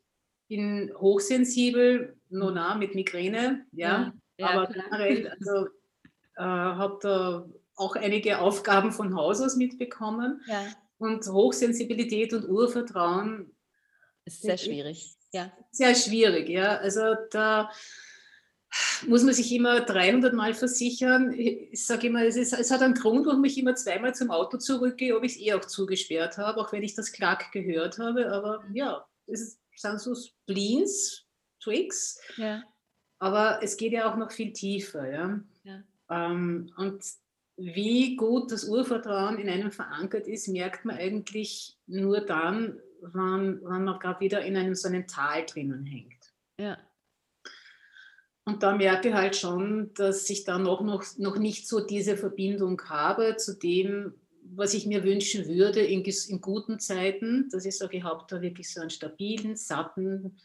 [0.48, 5.66] bin hochsensibel, nur nah mit Migräne, ja, ja, ja aber generell, also
[6.36, 10.40] äh, habe da auch einige Aufgaben von Haus aus mitbekommen.
[10.46, 10.64] Ja.
[10.96, 13.54] Und Hochsensibilität und Urvertrauen
[14.24, 15.16] ist sehr schwierig.
[15.32, 15.52] Ja.
[15.70, 16.76] Sehr schwierig, ja.
[16.78, 17.70] Also da
[19.06, 21.32] muss man sich immer 300 Mal versichern.
[21.32, 24.58] Ich sage immer, es, ist, es, hat einen Grund, warum ich immer zweimal zum Auto
[24.58, 28.30] zurückgehe, ob ich es eh auch zugesperrt habe, auch wenn ich das Klack gehört habe.
[28.30, 31.24] Aber ja, es sind so Spleens,
[31.60, 32.20] Tricks.
[32.36, 32.62] Ja.
[33.18, 35.10] Aber es geht ja auch noch viel tiefer.
[35.10, 35.40] Ja?
[35.64, 35.82] ja.
[36.10, 37.02] Ähm, und
[37.56, 43.84] wie gut das Urvertrauen in einem verankert ist, merkt man eigentlich nur dann, wann, wann
[43.84, 46.32] man gerade wieder in einem so einem Tal drinnen hängt.
[46.58, 46.78] Ja.
[48.50, 52.16] Und da merke ich halt schon, dass ich da noch, noch, noch nicht so diese
[52.16, 57.78] Verbindung habe zu dem, was ich mir wünschen würde in, in guten Zeiten, dass ich
[57.78, 60.36] sage, ich habe da wirklich so einen stabilen, satten,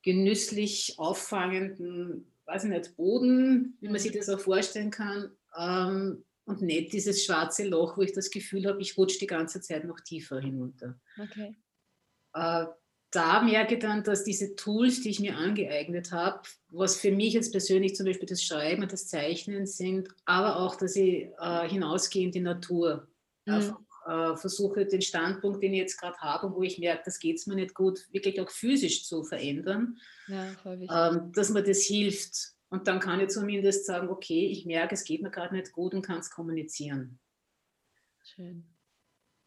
[0.00, 5.30] genüsslich auffangenden, weiß ich nicht, Boden, wie man sich das auch vorstellen kann.
[5.58, 9.60] Ähm, und nicht dieses schwarze Loch, wo ich das Gefühl habe, ich rutsche die ganze
[9.60, 10.98] Zeit noch tiefer hinunter.
[11.20, 11.54] Okay.
[12.32, 12.66] Äh,
[13.16, 17.32] da merke ich dann, dass diese Tools, die ich mir angeeignet habe, was für mich
[17.32, 21.68] jetzt persönlich zum Beispiel das Schreiben und das Zeichnen sind, aber auch, dass ich äh,
[21.68, 23.08] hinausgehe in die Natur.
[23.46, 23.76] Mhm.
[24.06, 27.46] Äh, versuche den Standpunkt, den ich jetzt gerade habe, wo ich merke, das geht es
[27.46, 29.98] mir nicht gut, wirklich auch physisch zu verändern,
[30.28, 32.52] ja, ähm, dass mir das hilft.
[32.68, 35.94] Und dann kann ich zumindest sagen, okay, ich merke, es geht mir gerade nicht gut
[35.94, 37.18] und kann es kommunizieren.
[38.22, 38.75] Schön.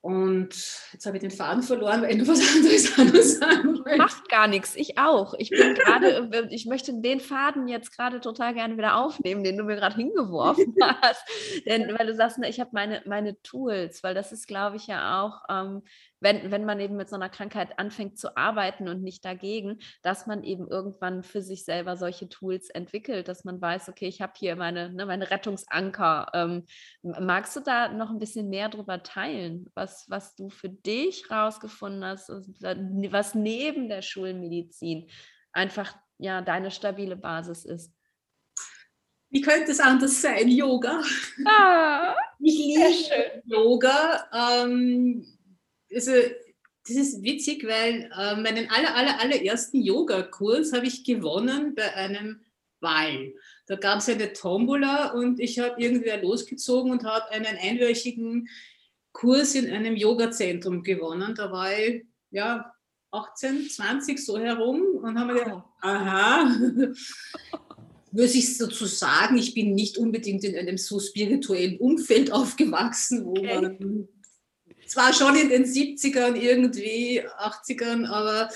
[0.02, 0.50] Und
[0.94, 4.98] jetzt habe ich den Faden verloren, weil du was anderes sagen Macht gar nichts, ich
[4.98, 5.34] auch.
[5.38, 9.58] Ich bin gerade, äh, ich möchte den Faden jetzt gerade total gerne wieder aufnehmen, den
[9.58, 11.24] du mir gerade hingeworfen hast.
[11.66, 14.88] Denn weil du sagst, ne, ich habe meine, meine Tools, weil das ist, glaube ich,
[14.88, 15.82] ja auch ähm,
[16.20, 20.28] wenn, wenn man eben mit so einer Krankheit anfängt zu arbeiten und nicht dagegen, dass
[20.28, 24.34] man eben irgendwann für sich selber solche Tools entwickelt, dass man weiß, okay, ich habe
[24.36, 26.28] hier meine, ne, meine Rettungsanker.
[26.34, 26.66] Ähm,
[27.02, 32.04] magst du da noch ein bisschen mehr drüber teilen, was, was du für dich rausgefunden
[32.04, 35.10] hast, was neben der Schulmedizin
[35.54, 37.94] einfach ja deine stabile Basis ist?
[39.32, 40.50] Wie könnte es anders sein?
[40.50, 41.04] Yoga.
[41.46, 44.28] Ah, ich liebe Yoga.
[44.34, 45.24] Ähm,
[45.94, 46.12] also,
[46.88, 52.42] das ist witzig, weil äh, meinen aller, aller, allerersten Yoga-Kurs habe ich gewonnen bei einem
[52.80, 53.34] Ball.
[53.68, 58.48] Da gab es eine Tombola und ich habe irgendwer losgezogen und habe einen einwöchigen
[59.12, 61.36] Kurs in einem Yoga-Zentrum gewonnen.
[61.36, 62.74] Da war ich ja
[63.12, 66.46] 18, 20 so herum und haben mir gedacht, aha,
[68.12, 73.32] würde ich dazu sagen, ich bin nicht unbedingt in einem so spirituellen Umfeld aufgewachsen, wo
[73.32, 73.62] okay.
[73.62, 74.08] man
[74.90, 78.50] zwar schon in den 70ern irgendwie, 80ern, aber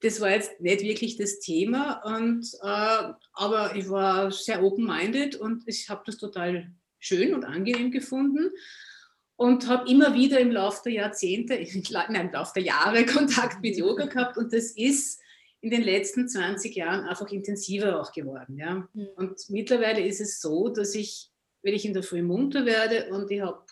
[0.00, 2.00] das war jetzt nicht wirklich das Thema.
[2.04, 7.90] Und, äh, aber ich war sehr open-minded und ich habe das total schön und angenehm
[7.90, 8.50] gefunden
[9.36, 11.54] und habe immer wieder im Laufe der Jahrzehnte,
[11.90, 15.20] nein, im Laufe der Jahre Kontakt mit Yoga gehabt und das ist
[15.60, 18.58] in den letzten 20 Jahren einfach intensiver auch geworden.
[18.58, 18.88] Ja?
[18.92, 19.08] Mhm.
[19.16, 21.30] Und mittlerweile ist es so, dass ich,
[21.62, 23.64] wenn ich in der Früh munter werde und ich habe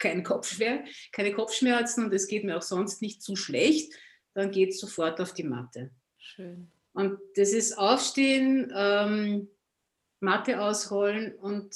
[0.00, 3.92] keinen Kopfschmerz, keine Kopfschmerzen und es geht mir auch sonst nicht zu schlecht,
[4.34, 5.90] dann geht es sofort auf die Matte.
[6.18, 6.70] Schön.
[6.92, 9.48] Und das ist Aufstehen, ähm,
[10.18, 11.74] Matte ausrollen und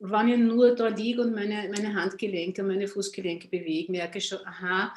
[0.00, 4.38] wenn ich nur da liege und meine, meine Handgelenke, meine Fußgelenke bewege, merke ich schon,
[4.46, 4.94] aha,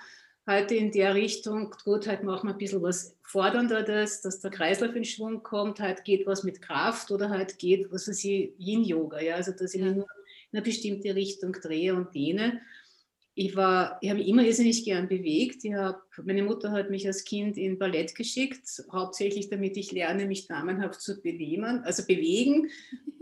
[0.47, 4.95] heute in der Richtung, gut, heute machen wir ein bisschen was Fordernderes, dass der Kreislauf
[4.95, 9.21] in Schwung kommt, heute geht was mit Kraft oder heute geht, was weiß ich, Yin-Yoga,
[9.21, 9.91] ja, also dass ich ja.
[9.91, 10.07] nur
[10.53, 12.61] in eine bestimmte Richtung drehe und dehne.
[13.35, 15.65] Ich, war, ich habe mich immer irrsinnig gern bewegt.
[15.65, 20.27] Ich hab, meine Mutter hat mich als Kind in Ballett geschickt, hauptsächlich damit ich lerne,
[20.27, 22.69] mich damenhaft zu bewegen, also bewegen.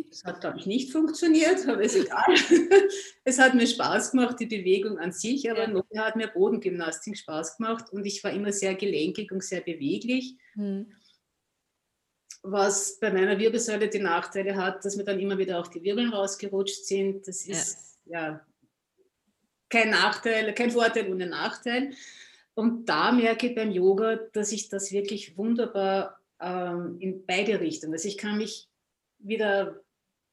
[0.09, 2.35] Das hat, glaube ich, nicht funktioniert, aber ist egal.
[3.23, 5.69] es hat mir Spaß gemacht, die Bewegung an sich, aber ja.
[5.69, 10.35] noch hat mir Bodengymnastik Spaß gemacht und ich war immer sehr gelenkig und sehr beweglich.
[10.55, 10.91] Hm.
[12.43, 16.11] Was bei meiner Wirbelsäule die Nachteile hat, dass mir dann immer wieder auch die Wirbeln
[16.11, 17.27] rausgerutscht sind.
[17.27, 18.45] Das ist ja, ja
[19.69, 21.93] kein Nachteil, kein Vorteil ohne Nachteil.
[22.53, 27.93] Und da merke ich beim Yoga, dass ich das wirklich wunderbar ähm, in beide Richtungen.
[27.93, 28.67] Also ich kann mich
[29.19, 29.81] wieder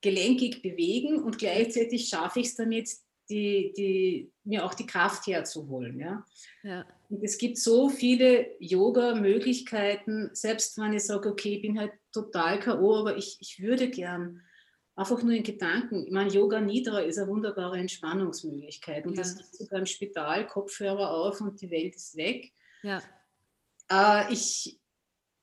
[0.00, 2.90] gelenkig bewegen und gleichzeitig schaffe ich es damit,
[3.30, 6.00] die, die, mir auch die Kraft herzuholen.
[6.00, 6.24] Ja?
[6.62, 6.86] ja.
[7.08, 12.60] Und es gibt so viele Yoga-Möglichkeiten, selbst wenn ich sage, okay, ich bin halt total
[12.60, 14.42] K.O., aber ich, ich würde gern
[14.94, 16.06] einfach nur in Gedanken.
[16.06, 19.06] Ich meine, Yoga Nidra ist eine wunderbare Entspannungsmöglichkeit.
[19.06, 19.22] Und ja.
[19.22, 22.52] das ist sogar im Spital, Kopfhörer auf und die Welt ist weg.
[22.82, 23.02] Ja.
[23.90, 24.78] Äh, ich,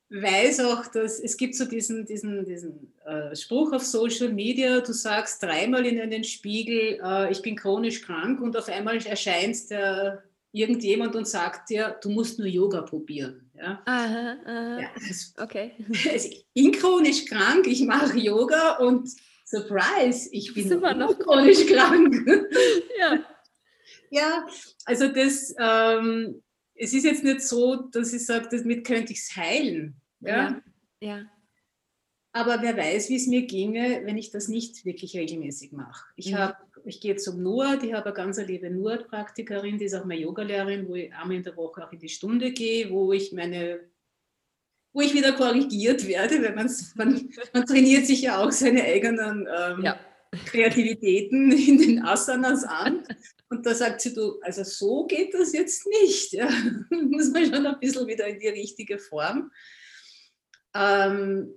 [0.10, 4.94] weiß auch, dass es gibt so diesen, diesen, diesen äh, Spruch auf Social Media, du
[4.94, 10.24] sagst dreimal in einen Spiegel, äh, ich bin chronisch krank und auf einmal erscheint der
[10.56, 13.52] irgendjemand und sagt dir, du musst nur Yoga probieren.
[13.54, 13.82] Ja?
[13.86, 14.80] Aha, aha.
[14.80, 14.90] Ja,
[15.44, 15.74] okay.
[16.12, 19.10] Also ich bin chronisch krank, ich mache Yoga und
[19.44, 22.16] Surprise, ich bin immer noch chronisch krank.
[23.00, 23.20] ja.
[24.10, 24.48] ja,
[24.86, 26.42] also das, ähm,
[26.74, 30.00] es ist jetzt nicht so, dass ich sage, damit könnte ich es heilen.
[30.22, 30.62] Ja?
[31.02, 31.08] ja?
[31.08, 31.22] ja.
[32.32, 36.06] Aber wer weiß, wie es mir ginge, wenn ich das nicht wirklich regelmäßig mache.
[36.16, 36.54] Ich, mhm.
[36.86, 40.88] Ich gehe zum NUAD, ich habe eine ganz liebe NUAD-Praktikerin, die ist auch meine Yogalehrerin,
[40.88, 43.80] wo ich einmal in der Woche auch in die Stunde gehe, wo ich meine
[44.96, 49.46] wo ich wieder korrigiert werde, weil man, man, man trainiert sich ja auch seine eigenen
[49.46, 50.00] ähm, ja.
[50.46, 53.04] Kreativitäten in den Asanas an.
[53.50, 56.32] Und da sagt sie, du, also so geht das jetzt nicht.
[56.32, 56.50] Ja.
[56.90, 59.52] Muss man schon ein bisschen wieder in die richtige Form.
[60.74, 61.54] Ähm,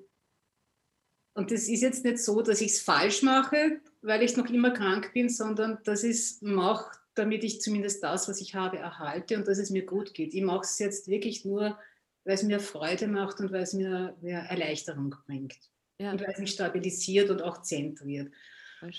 [1.38, 4.72] und das ist jetzt nicht so, dass ich es falsch mache, weil ich noch immer
[4.72, 9.36] krank bin, sondern dass ich es mache, damit ich zumindest das, was ich habe, erhalte
[9.36, 10.34] und dass es mir gut geht.
[10.34, 11.78] Ich mache es jetzt wirklich nur,
[12.24, 15.56] weil es mir Freude macht und weil es mir, mir Erleichterung bringt.
[16.00, 16.10] Ja.
[16.10, 18.32] Und weil es mich stabilisiert und auch zentriert.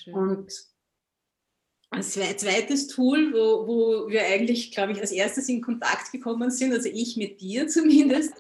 [0.06, 0.54] Und
[1.92, 6.72] ein zweites Tool, wo, wo wir eigentlich, glaube ich, als erstes in Kontakt gekommen sind,
[6.72, 8.34] also ich mit dir zumindest,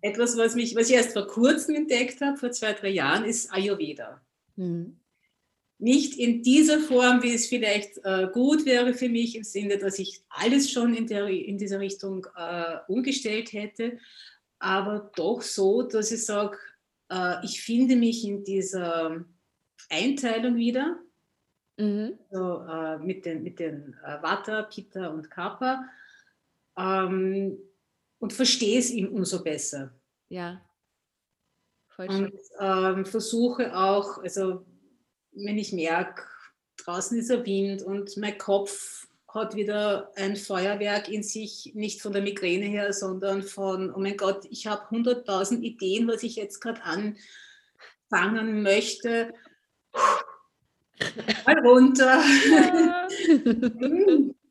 [0.00, 3.52] etwas, was, mich, was ich erst vor kurzem entdeckt habe, vor zwei, drei Jahren, ist
[3.52, 4.20] Ayurveda.
[4.56, 4.98] Mhm.
[5.78, 9.98] Nicht in dieser Form, wie es vielleicht äh, gut wäre für mich, im Sinne, dass
[9.98, 13.98] ich alles schon in, der, in dieser Richtung äh, umgestellt hätte,
[14.60, 16.56] aber doch so, dass ich sage,
[17.10, 19.24] äh, ich finde mich in dieser
[19.90, 21.00] Einteilung wieder
[21.82, 22.18] Mhm.
[22.30, 25.84] So, äh, mit den, mit den äh, Vata, Pitta und Kappa.
[26.76, 27.58] ähm,
[28.20, 29.92] und verstehe es ihm umso besser.
[30.28, 30.60] Ja.
[31.88, 34.64] Voll und ähm, versuche auch, also
[35.32, 36.22] wenn ich merke,
[36.76, 42.12] draußen ist der Wind und mein Kopf hat wieder ein Feuerwerk in sich, nicht von
[42.12, 46.60] der Migräne her, sondern von, oh mein Gott, ich habe 100.000 Ideen, was ich jetzt
[46.60, 49.34] gerade anfangen möchte.
[51.46, 52.22] Mal runter.
[52.50, 53.08] Ja.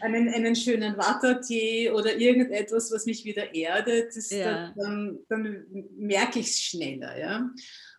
[0.00, 4.72] einen, einen schönen Wattertee oder irgendetwas, was mich wieder erdet, das, ja.
[4.76, 7.18] dann, dann, merke ich es schneller.
[7.18, 7.50] Ja?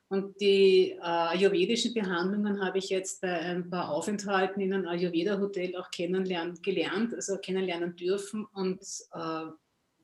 [0.09, 5.75] Und die äh, ayurvedischen Behandlungen habe ich jetzt bei ein paar Aufenthalten in einem Ayurveda-Hotel
[5.77, 8.45] auch kennenlernen, gelernt, also kennenlernen dürfen.
[8.53, 8.81] Und
[9.13, 9.45] äh,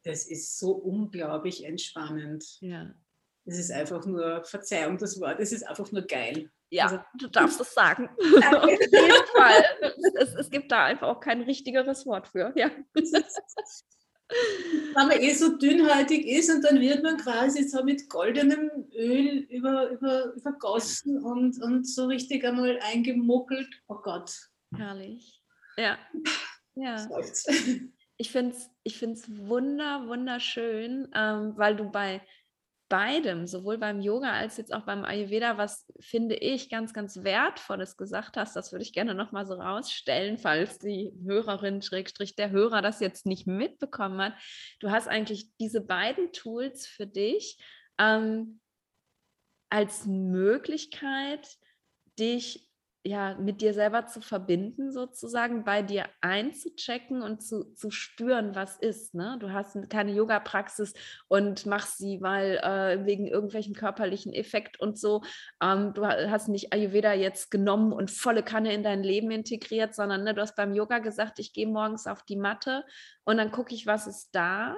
[0.03, 2.45] das ist so unglaublich entspannend.
[2.61, 2.93] Ja.
[3.45, 6.51] Das ist einfach nur, Verzeihung das Wort, es ist einfach nur geil.
[6.69, 8.09] Ja, also, du darfst es sagen.
[8.19, 9.63] Auf jeden Fall.
[10.15, 12.51] Es, es, gibt da einfach auch kein richtigeres Wort für.
[12.55, 12.69] Ja.
[14.93, 19.45] Wenn man eh so dünnhäutig ist und dann wird man quasi so mit goldenem Öl
[19.49, 23.69] über, über, übergossen und, und so richtig einmal eingemuckelt.
[23.87, 24.35] Oh Gott.
[24.75, 25.41] Herrlich.
[25.77, 25.97] Ja.
[26.75, 27.07] ja.
[28.19, 32.19] Ich finde es ich find's wunder, wunderschön, ähm, weil du bei
[32.89, 37.97] beidem, sowohl beim Yoga als jetzt auch beim Ayurveda, was finde ich ganz, ganz wertvolles
[37.97, 42.81] gesagt hast, das würde ich gerne nochmal so rausstellen, falls die Hörerin, Schrägstrich, der Hörer
[42.81, 44.33] das jetzt nicht mitbekommen hat.
[44.79, 47.57] Du hast eigentlich diese beiden Tools für dich
[47.97, 48.59] ähm,
[49.69, 51.47] als Möglichkeit,
[52.17, 52.66] dich
[53.07, 58.75] ja, mit dir selber zu verbinden, sozusagen, bei dir einzuchecken und zu, zu spüren, was
[58.75, 59.13] ist.
[59.13, 59.37] Ne?
[59.39, 60.93] Du hast keine Yoga-Praxis
[61.29, 65.21] und machst sie, weil äh, wegen irgendwelchen körperlichen Effekt und so.
[65.63, 70.25] Ähm, du hast nicht Ayurveda jetzt genommen und volle Kanne in dein Leben integriert, sondern
[70.25, 72.83] ne, du hast beim Yoga gesagt, ich gehe morgens auf die Matte
[73.23, 74.75] und dann gucke ich, was ist da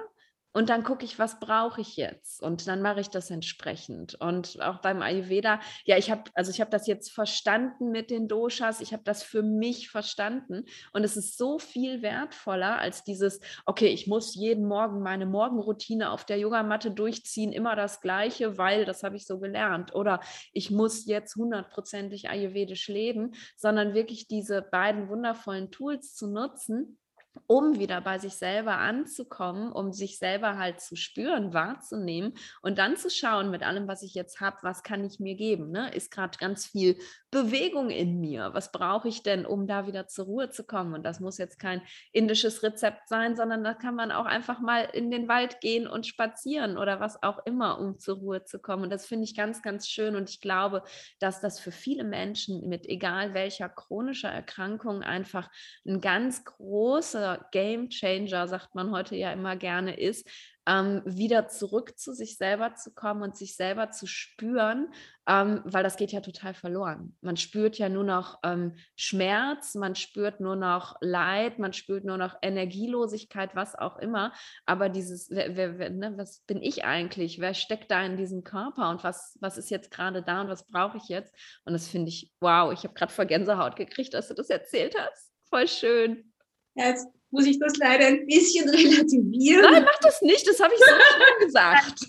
[0.52, 2.42] und dann gucke ich, was brauche ich jetzt?
[2.42, 4.16] Und dann mache ich das entsprechend.
[4.20, 8.26] Und auch beim Ayurveda, ja, ich habe, also ich habe das jetzt verstanden mit den
[8.26, 10.64] Doshas, ich habe das für mich verstanden.
[10.92, 16.10] Und es ist so viel wertvoller als dieses, okay, ich muss jeden Morgen meine Morgenroutine
[16.10, 19.94] auf der Yogamatte durchziehen, immer das Gleiche, weil das habe ich so gelernt.
[19.94, 20.20] Oder
[20.52, 26.98] ich muss jetzt hundertprozentig ayurvedisch leben, sondern wirklich diese beiden wundervollen Tools zu nutzen
[27.46, 32.96] um wieder bei sich selber anzukommen, um sich selber halt zu spüren, wahrzunehmen und dann
[32.96, 35.70] zu schauen mit allem, was ich jetzt habe, was kann ich mir geben?
[35.70, 35.92] Ne?
[35.94, 36.98] Ist gerade ganz viel
[37.30, 38.50] Bewegung in mir?
[38.54, 40.94] Was brauche ich denn, um da wieder zur Ruhe zu kommen?
[40.94, 41.80] Und das muss jetzt kein
[42.12, 46.06] indisches Rezept sein, sondern da kann man auch einfach mal in den Wald gehen und
[46.06, 48.82] spazieren oder was auch immer, um zur Ruhe zu kommen.
[48.82, 50.16] Und das finde ich ganz, ganz schön.
[50.16, 50.82] Und ich glaube,
[51.20, 55.48] dass das für viele Menschen mit egal welcher chronischer Erkrankung einfach
[55.86, 60.28] ein ganz großer Game Changer, sagt man heute ja immer gerne, ist,
[60.66, 64.92] ähm, wieder zurück zu sich selber zu kommen und sich selber zu spüren,
[65.26, 67.16] ähm, weil das geht ja total verloren.
[67.22, 72.18] Man spürt ja nur noch ähm, Schmerz, man spürt nur noch Leid, man spürt nur
[72.18, 74.32] noch Energielosigkeit, was auch immer.
[74.66, 77.40] Aber dieses, wer, wer, ne, was bin ich eigentlich?
[77.40, 80.66] Wer steckt da in diesem Körper und was, was ist jetzt gerade da und was
[80.66, 81.34] brauche ich jetzt?
[81.64, 84.94] Und das finde ich, wow, ich habe gerade vor Gänsehaut gekriegt, dass du das erzählt
[84.98, 85.32] hast.
[85.48, 86.32] Voll schön.
[86.74, 89.72] Ja, jetzt muss ich das leider ein bisschen relativieren.
[89.72, 92.06] Nein, mach das nicht, das habe ich so schön gesagt.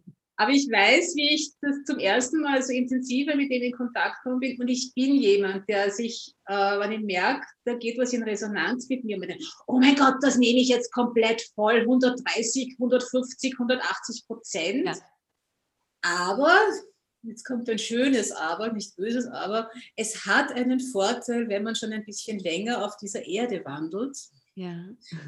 [0.36, 4.16] Aber ich weiß, wie ich das zum ersten Mal so intensiver mit dem in Kontakt
[4.16, 4.60] gekommen bin.
[4.60, 8.88] Und ich bin jemand, der sich, äh, wenn ich merke, da geht was in Resonanz
[8.88, 13.52] mit mir, und denke, oh mein Gott, das nehme ich jetzt komplett voll, 130, 150,
[13.52, 14.86] 180 Prozent.
[14.86, 14.94] Ja.
[16.02, 16.58] Aber
[17.26, 21.92] jetzt kommt ein schönes Aber, nicht böses Aber, es hat einen Vorteil, wenn man schon
[21.92, 24.16] ein bisschen länger auf dieser Erde wandelt.
[24.56, 24.84] Ja.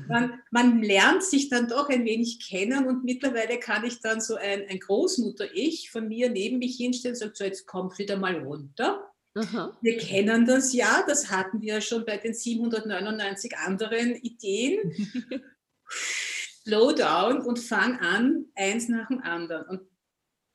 [0.09, 4.37] Man, man lernt sich dann doch ein wenig kennen und mittlerweile kann ich dann so
[4.37, 8.37] ein, ein Großmutter-Ich von mir neben mich hinstellen und sagen, so jetzt kommt wieder mal
[8.37, 9.11] runter.
[9.35, 9.77] Aha.
[9.83, 14.95] Wir kennen das ja, das hatten wir schon bei den 799 anderen Ideen.
[15.91, 19.67] Slow down und fang an, eins nach dem anderen.
[19.67, 19.81] Und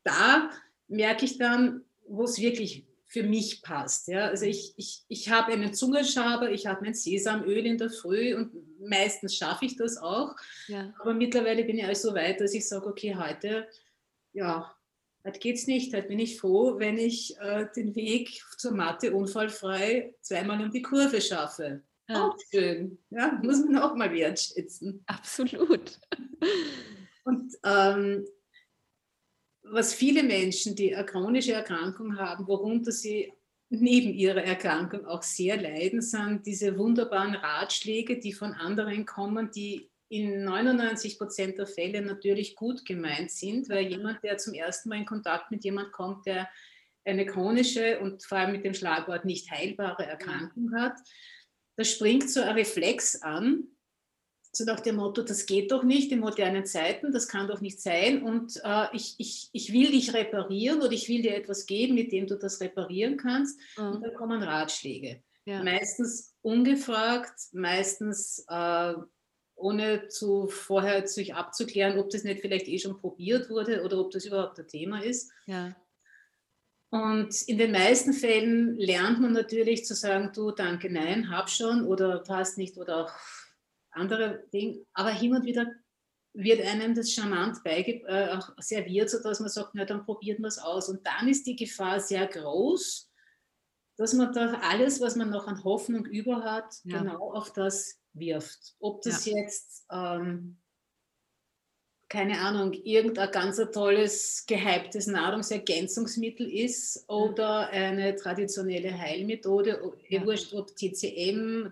[0.03, 0.49] da
[0.91, 4.07] merke ich dann, wo es wirklich für mich passt.
[4.07, 4.27] Ja?
[4.27, 8.51] Also ich, ich, ich habe einen Zungenschaber, ich habe mein Sesamöl in der Früh und
[8.79, 10.35] meistens schaffe ich das auch.
[10.67, 10.93] Ja.
[10.99, 13.67] Aber mittlerweile bin ich also so weit, dass ich sage, okay, heute,
[14.33, 14.73] ja,
[15.25, 15.93] heute geht es nicht.
[15.93, 20.81] Heute bin ich froh, wenn ich äh, den Weg zur Matte unfallfrei zweimal um die
[20.81, 21.81] Kurve schaffe.
[22.07, 22.27] Ja.
[22.27, 22.97] Auch schön.
[23.09, 25.03] Ja, muss man auch mal wertschätzen.
[25.07, 25.99] Absolut.
[27.25, 28.25] Und ähm,
[29.71, 33.31] was viele Menschen, die eine chronische Erkrankung haben, worunter sie
[33.69, 39.89] neben ihrer Erkrankung auch sehr leiden, sind diese wunderbaren Ratschläge, die von anderen kommen, die
[40.09, 44.97] in 99 Prozent der Fälle natürlich gut gemeint sind, weil jemand, der zum ersten Mal
[44.97, 46.49] in Kontakt mit jemand kommt, der
[47.05, 50.97] eine chronische und vor allem mit dem Schlagwort nicht heilbare Erkrankung hat,
[51.77, 53.69] da springt so ein Reflex an,
[54.53, 57.81] so nach dem Motto, das geht doch nicht in modernen Zeiten, das kann doch nicht
[57.81, 61.95] sein und äh, ich, ich, ich will dich reparieren oder ich will dir etwas geben,
[61.95, 63.91] mit dem du das reparieren kannst mhm.
[63.91, 65.23] und dann kommen Ratschläge.
[65.45, 65.63] Ja.
[65.63, 68.93] Meistens ungefragt, meistens äh,
[69.55, 74.11] ohne zu, vorher sich abzuklären, ob das nicht vielleicht eh schon probiert wurde oder ob
[74.11, 75.31] das überhaupt ein Thema ist.
[75.45, 75.75] Ja.
[76.89, 81.85] Und in den meisten Fällen lernt man natürlich zu sagen, du, danke, nein, hab schon
[81.85, 83.11] oder passt nicht oder auch
[83.91, 84.85] andere Dinge.
[84.93, 85.67] Aber hin und wieder
[86.33, 90.59] wird einem das charmant äh, auch serviert, sodass man sagt, na, dann probiert man es
[90.59, 90.89] aus.
[90.89, 93.09] Und dann ist die Gefahr sehr groß,
[93.97, 96.99] dass man da alles, was man noch an Hoffnung über hat, ja.
[96.99, 98.75] genau auf das wirft.
[98.79, 99.37] Ob das ja.
[99.37, 100.57] jetzt, ähm,
[102.07, 110.25] keine Ahnung, irgendein ganz tolles, gehyptes Nahrungsergänzungsmittel ist oder eine traditionelle Heilmethode, ja.
[110.25, 111.71] wurscht ob TCM,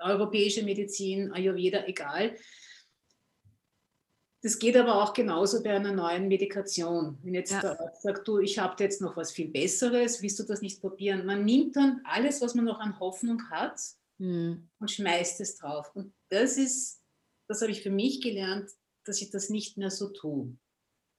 [0.00, 2.36] europäische Medizin, Ayurveda, egal.
[4.42, 7.18] Das geht aber auch genauso bei einer neuen Medikation.
[7.22, 7.60] Wenn jetzt ja.
[7.60, 10.80] der Arzt sagt, du, ich habe jetzt noch was viel Besseres, willst du das nicht
[10.80, 11.26] probieren?
[11.26, 13.80] Man nimmt dann alles, was man noch an Hoffnung hat
[14.18, 14.68] mhm.
[14.78, 15.90] und schmeißt es drauf.
[15.94, 17.02] Und das ist,
[17.48, 18.70] das habe ich für mich gelernt,
[19.04, 20.56] dass ich das nicht mehr so tue.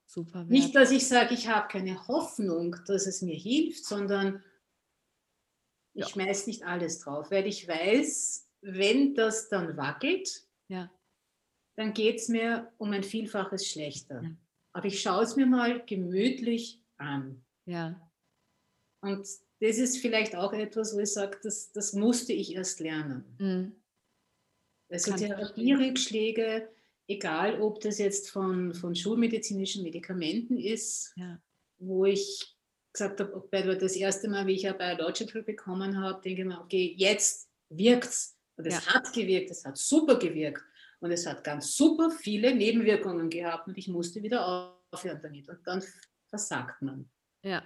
[0.05, 0.39] Super.
[0.39, 0.49] Wert.
[0.49, 4.41] Nicht, dass ich sage, ich habe keine Hoffnung, dass es mir hilft, sondern
[5.93, 6.09] ich ja.
[6.09, 10.91] schmeiße nicht alles drauf, weil ich weiß, wenn das dann wackelt, ja.
[11.75, 14.21] dann geht es mir um ein Vielfaches schlechter.
[14.21, 14.31] Ja.
[14.73, 17.43] Aber ich schaue es mir mal gemütlich an.
[17.65, 18.09] Ja.
[19.01, 19.27] Und
[19.59, 23.23] das ist vielleicht auch etwas, wo ich sage, das, das musste ich erst lernen.
[23.39, 23.75] Mhm.
[24.89, 26.69] Also Therapierückschläge,
[27.07, 31.41] egal ob das jetzt von, von schulmedizinischen Medikamenten ist, ja.
[31.77, 32.55] wo ich
[32.93, 36.93] gesagt habe, das erste Mal, wie ich ja Biological bekommen habe, denke ich mir, okay,
[36.97, 38.36] jetzt wirkt es.
[38.57, 38.93] Und es ja.
[38.93, 40.63] hat gewirkt, es hat super gewirkt.
[40.99, 45.47] Und es hat ganz super viele Nebenwirkungen gehabt und ich musste wieder aufhören damit.
[45.47, 45.83] Und dann
[46.27, 47.09] versagt man.
[47.43, 47.63] Ja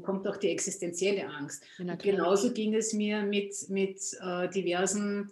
[0.00, 1.64] kommt auch die existenzielle Angst.
[1.78, 5.30] Ja, genauso ging es mir mit, mit äh, diversen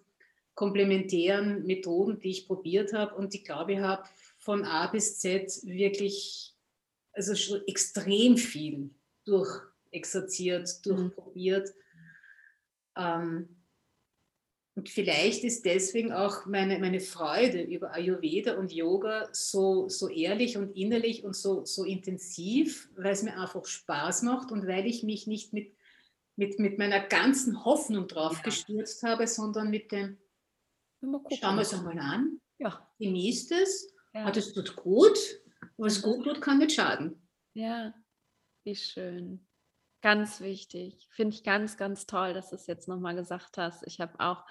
[0.55, 4.07] komplementären Methoden, die ich probiert habe und die, glaube ich, habe
[4.39, 6.55] von A bis Z wirklich,
[7.13, 8.91] also schon extrem viel
[9.25, 10.97] durchexerziert, mhm.
[10.97, 11.69] durchprobiert.
[11.69, 13.03] Mhm.
[13.03, 13.57] Ähm,
[14.81, 20.57] und vielleicht ist deswegen auch meine, meine Freude über Ayurveda und Yoga so, so ehrlich
[20.57, 25.03] und innerlich und so, so intensiv, weil es mir einfach Spaß macht und weil ich
[25.03, 25.77] mich nicht mit,
[26.37, 28.43] mit, mit meiner ganzen Hoffnung drauf ja.
[28.45, 30.17] gestürzt habe, sondern mit dem,
[31.03, 32.91] schauen wir es einmal an, ja.
[32.99, 34.25] genießt es, ja.
[34.25, 35.19] Ah, das tut gut,
[35.77, 37.21] was gut tut, kann nicht schaden.
[37.53, 37.93] Ja,
[38.65, 39.47] wie schön.
[40.01, 41.07] Ganz wichtig.
[41.11, 43.87] Finde ich ganz, ganz toll, dass du es jetzt nochmal gesagt hast.
[43.87, 44.43] Ich habe auch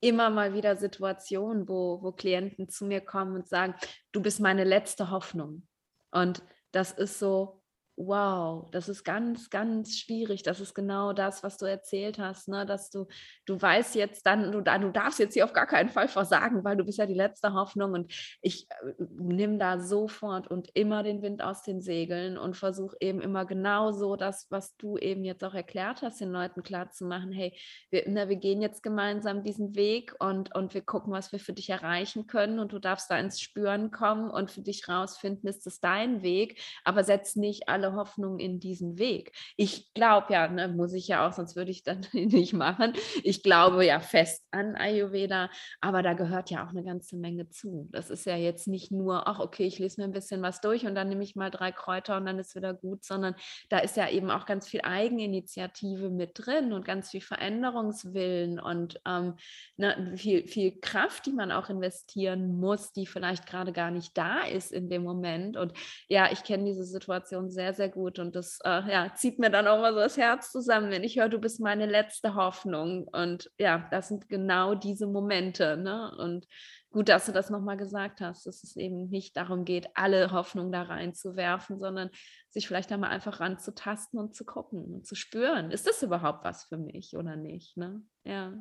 [0.00, 3.74] immer mal wieder Situationen, wo, wo Klienten zu mir kommen und sagen,
[4.12, 5.66] du bist meine letzte Hoffnung.
[6.10, 6.42] Und
[6.72, 7.55] das ist so,
[7.96, 10.42] wow, das ist ganz, ganz schwierig.
[10.42, 12.66] Das ist genau das, was du erzählt hast, ne?
[12.66, 13.06] dass du,
[13.46, 16.76] du weißt jetzt dann, du, du darfst jetzt hier auf gar keinen Fall versagen, weil
[16.76, 21.22] du bist ja die letzte Hoffnung und ich äh, nehme da sofort und immer den
[21.22, 25.42] Wind aus den Segeln und versuche eben immer genau so das, was du eben jetzt
[25.42, 27.58] auch erklärt hast, den Leuten klarzumachen, hey,
[27.90, 31.54] wir, na, wir gehen jetzt gemeinsam diesen Weg und, und wir gucken, was wir für
[31.54, 35.66] dich erreichen können und du darfst da ins Spüren kommen und für dich rausfinden, ist
[35.66, 39.32] es dein Weg, aber setz nicht alle alle Hoffnung in diesen Weg.
[39.56, 42.92] Ich glaube ja, ne, muss ich ja auch, sonst würde ich dann nicht machen.
[43.22, 47.88] Ich glaube ja fest an Ayurveda, aber da gehört ja auch eine ganze Menge zu.
[47.92, 50.86] Das ist ja jetzt nicht nur, ach okay, ich lese mir ein bisschen was durch
[50.86, 53.34] und dann nehme ich mal drei Kräuter und dann ist wieder gut, sondern
[53.68, 59.00] da ist ja eben auch ganz viel Eigeninitiative mit drin und ganz viel Veränderungswillen und
[59.06, 59.34] ähm,
[59.76, 64.42] ne, viel, viel Kraft, die man auch investieren muss, die vielleicht gerade gar nicht da
[64.42, 65.56] ist in dem Moment.
[65.56, 65.72] Und
[66.08, 69.66] ja, ich kenne diese Situation sehr, sehr gut und das äh, ja, zieht mir dann
[69.68, 73.06] auch mal so das Herz zusammen, wenn ich höre, du bist meine letzte Hoffnung.
[73.08, 75.76] Und ja, das sind genau diese Momente.
[75.76, 76.14] Ne?
[76.18, 76.46] Und
[76.90, 80.72] gut, dass du das nochmal gesagt hast, dass es eben nicht darum geht, alle Hoffnung
[80.72, 82.10] da reinzuwerfen, sondern
[82.50, 86.64] sich vielleicht einmal einfach ranzutasten und zu gucken und zu spüren, ist das überhaupt was
[86.64, 87.76] für mich oder nicht?
[87.76, 88.02] Ne?
[88.24, 88.54] Ja,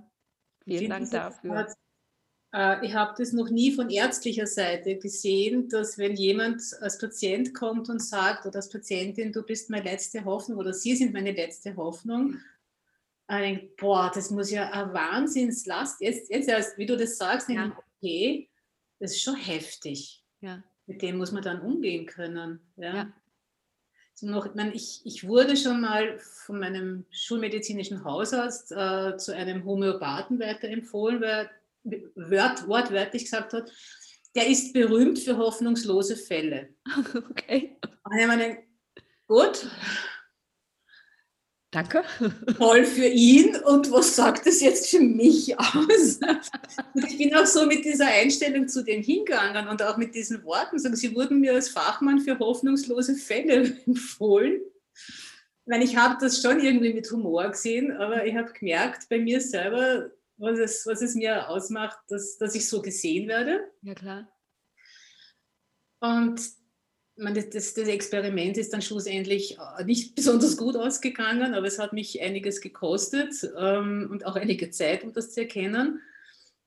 [0.64, 1.68] vielen Dank dafür.
[2.56, 7.54] Äh, ich habe das noch nie von ärztlicher Seite gesehen, dass wenn jemand als Patient
[7.54, 11.34] kommt und sagt oder als Patientin, du bist meine letzte Hoffnung oder Sie sind meine
[11.34, 12.40] letzte Hoffnung,
[13.28, 16.00] ich denke, boah, das muss ja ein Wahnsinnslast.
[16.00, 17.64] Jetzt, jetzt erst, wie du das sagst, ja.
[17.64, 18.50] denke okay,
[19.00, 20.24] das ist schon heftig.
[20.42, 20.64] Ja.
[20.86, 22.60] Mit dem muss man dann umgehen können.
[22.78, 22.96] Ja.
[22.96, 23.14] ja.
[24.22, 31.20] Noch, ich, ich, wurde schon mal von meinem schulmedizinischen Hausarzt äh, zu einem Homöopathen weiterempfohlen,
[31.20, 31.50] weil
[32.16, 33.72] wort, wortwörtlich gesagt hat,
[34.36, 36.70] der ist berühmt für hoffnungslose Fälle.
[37.30, 37.78] Okay.
[38.04, 38.58] Und ich meine,
[39.28, 39.68] gut.
[41.72, 42.04] Danke.
[42.58, 43.56] Toll für ihn.
[43.58, 46.20] Und was sagt das jetzt für mich aus?
[46.94, 50.44] Und ich bin auch so mit dieser Einstellung zu dem hingegangen und auch mit diesen
[50.46, 50.80] Worten.
[50.80, 54.62] Sie wurden mir als Fachmann für hoffnungslose Fälle empfohlen.
[54.94, 59.18] Ich meine, ich habe das schon irgendwie mit Humor gesehen, aber ich habe gemerkt bei
[59.20, 63.72] mir selber, was es, was es mir ausmacht, dass, dass ich so gesehen werde.
[63.82, 64.28] Ja, klar.
[66.00, 66.42] Und
[67.18, 71.94] man, das, das, Experiment ist dann schlussendlich äh, nicht besonders gut ausgegangen, aber es hat
[71.94, 76.02] mich einiges gekostet ähm, und auch einige Zeit, um das zu erkennen.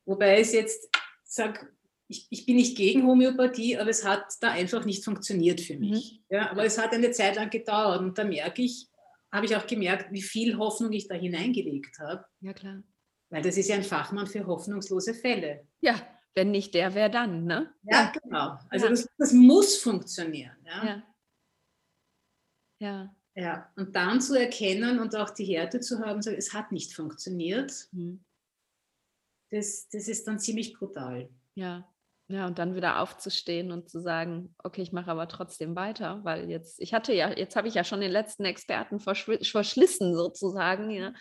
[0.07, 0.89] Wobei es jetzt
[1.25, 1.69] sage,
[2.11, 6.23] ich, ich, bin nicht gegen Homöopathie, aber es hat da einfach nicht funktioniert für mich.
[6.31, 6.37] Mhm.
[6.37, 8.89] Ja, aber es hat eine Zeit lang gedauert und da merke ich,
[9.31, 12.25] habe ich auch gemerkt, wie viel Hoffnung ich da hineingelegt habe.
[12.41, 12.83] Ja, klar.
[13.31, 15.67] Weil das ist ja ein Fachmann für hoffnungslose Fälle.
[15.81, 15.95] Ja,
[16.35, 17.75] wenn nicht der, wer dann, ne?
[17.83, 18.59] Ja, genau.
[18.71, 18.91] Also ja.
[18.91, 20.57] Das, das, muss funktionieren.
[20.65, 20.85] Ja?
[20.87, 21.03] ja.
[22.81, 23.15] Ja.
[23.35, 26.93] Ja, und dann zu erkennen und auch die Härte zu haben, so, es hat nicht
[26.93, 28.25] funktioniert, mhm.
[29.53, 31.31] das, das ist dann ziemlich brutal.
[31.55, 31.89] Ja,
[32.31, 36.51] ja, und dann wieder aufzustehen und zu sagen, okay, ich mache aber trotzdem weiter, weil
[36.51, 40.91] jetzt, ich hatte ja, jetzt habe ich ja schon den letzten Experten verschlissen sozusagen.
[40.91, 41.15] Ja,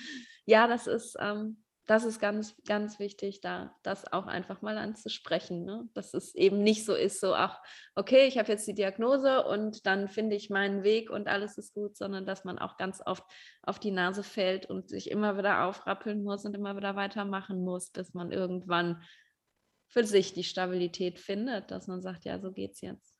[0.45, 5.64] ja das ist, ähm, das ist ganz, ganz wichtig, da das auch einfach mal anzusprechen.
[5.64, 5.90] Ne?
[5.94, 7.62] Dass es eben nicht so ist, so, ach,
[7.96, 11.74] okay, ich habe jetzt die Diagnose und dann finde ich meinen Weg und alles ist
[11.74, 13.24] gut, sondern dass man auch ganz oft
[13.64, 17.90] auf die Nase fällt und sich immer wieder aufrappeln muss und immer wieder weitermachen muss,
[17.90, 19.02] bis man irgendwann
[19.88, 23.16] für sich die Stabilität findet, dass man sagt, ja, so geht's jetzt.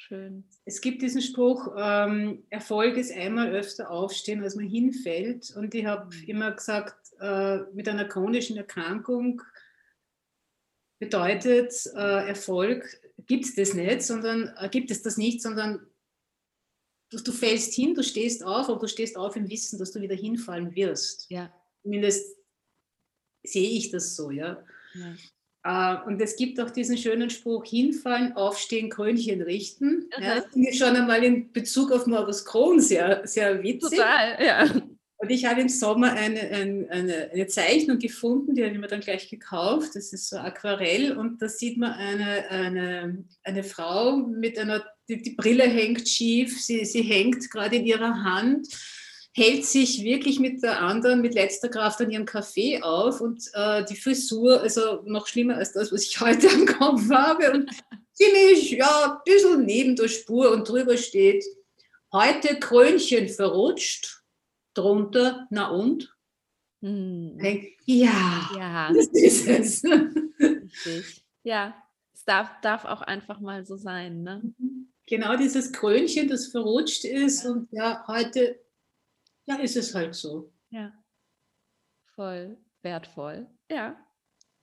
[0.00, 0.44] Schön.
[0.64, 5.54] Es gibt diesen Spruch, ähm, Erfolg ist einmal öfter aufstehen, als man hinfällt.
[5.54, 6.24] Und ich habe mhm.
[6.24, 9.42] immer gesagt, äh, mit einer chronischen Erkrankung
[10.98, 12.82] bedeutet äh, Erfolg,
[13.26, 15.86] gibt es das nicht, sondern äh, gibt es das nicht, sondern
[17.10, 20.00] du, du, fällst hin, du stehst auf, aber du stehst auf im Wissen, dass du
[20.00, 21.30] wieder hinfallen wirst.
[21.30, 21.52] Ja.
[21.82, 22.38] Zumindest
[23.42, 24.64] sehe ich das so, ja.
[24.94, 25.14] ja.
[25.66, 30.08] Uh, und es gibt auch diesen schönen Spruch, hinfallen, aufstehen, Krönchen richten.
[30.18, 33.98] Ja, das finde ich schon einmal in Bezug auf Morbus Crohn sehr, sehr witzig.
[33.98, 34.82] Total, ja.
[35.22, 39.00] Und ich habe im Sommer eine, eine, eine, Zeichnung gefunden, die habe ich mir dann
[39.00, 39.90] gleich gekauft.
[39.94, 45.20] Das ist so Aquarell und da sieht man eine, eine, eine Frau mit einer, die,
[45.20, 48.66] die Brille hängt schief, sie, sie hängt gerade in ihrer Hand
[49.32, 53.84] hält sich wirklich mit der anderen, mit letzter Kraft an ihrem Kaffee auf und äh,
[53.84, 57.70] die Frisur, also noch schlimmer als das, was ich heute am Kopf habe und
[58.12, 61.44] ziemlich, ja, ein bisschen neben der Spur und drüber steht,
[62.12, 64.22] heute Krönchen verrutscht,
[64.74, 66.12] drunter, na und?
[66.82, 67.38] Hm.
[67.84, 69.82] Ja, ja, das ist es.
[69.84, 71.24] Richtig.
[71.42, 71.74] Ja,
[72.14, 74.22] es darf, darf auch einfach mal so sein.
[74.22, 74.42] Ne?
[75.06, 77.50] Genau dieses Krönchen, das verrutscht ist ja.
[77.50, 78.58] und ja, heute
[79.50, 80.52] ja, ist es halt so.
[80.70, 80.92] Ja,
[82.14, 83.46] voll wertvoll.
[83.70, 83.96] Ja,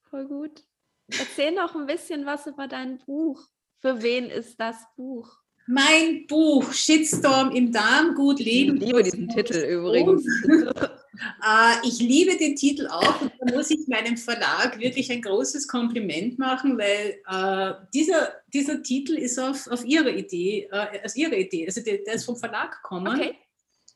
[0.10, 0.64] voll gut.
[1.08, 3.42] Erzähl noch ein bisschen was über dein Buch.
[3.80, 5.30] Für wen ist das Buch?
[5.68, 8.78] Mein Buch Shitstorm im Darm gut leben.
[8.78, 10.26] Ich liebe diesen Titel übrigens.
[10.46, 15.68] Äh, ich liebe den Titel auch und da muss ich meinem Verlag wirklich ein großes
[15.68, 21.36] Kompliment machen, weil äh, dieser, dieser Titel ist auf, auf ihre Idee, äh, aus ihrer
[21.36, 23.14] Idee, also der, der ist vom Verlag gekommen.
[23.14, 23.36] Okay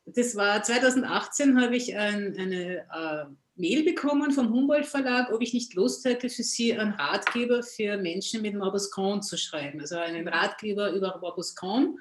[0.06, 3.26] das war 2018, habe ich ein, eine äh,
[3.56, 7.98] Mail bekommen vom Humboldt Verlag, ob ich nicht Lust hätte, für sie einen Ratgeber für
[7.98, 9.80] Menschen mit Morbus Crohn zu schreiben.
[9.80, 12.00] Also einen Ratgeber über Morbus Crohn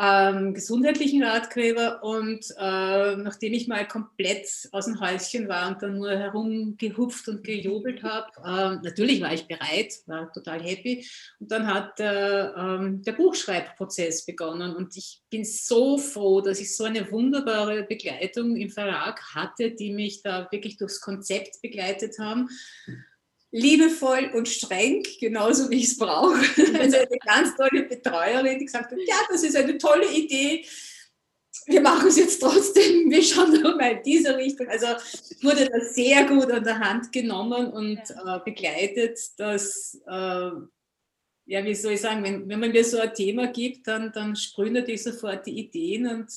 [0.00, 5.98] ähm, gesundheitlichen Ratgeber und äh, nachdem ich mal komplett aus dem Häuschen war und dann
[5.98, 11.06] nur herumgehupft und gejubelt habe, äh, natürlich war ich bereit, war total happy.
[11.38, 16.84] Und dann hat ähm, der Buchschreibprozess begonnen und ich bin so froh, dass ich so
[16.84, 22.48] eine wunderbare Begleitung im Verlag hatte, die mich da wirklich durchs Konzept begleitet haben
[23.52, 26.38] liebevoll und streng, genauso wie ich es brauche.
[26.78, 30.64] Also eine ganz tolle Betreuerin, die gesagt hat, ja, das ist eine tolle Idee.
[31.66, 34.68] Wir machen es jetzt trotzdem, wir schauen mal in diese Richtung.
[34.68, 34.86] Also
[35.42, 40.50] wurde das sehr gut an der Hand genommen und äh, begleitet, dass, äh,
[41.46, 44.36] ja, wie soll ich sagen, wenn, wenn man mir so ein Thema gibt, dann, dann
[44.36, 46.30] sprühen natürlich sofort die Ideen und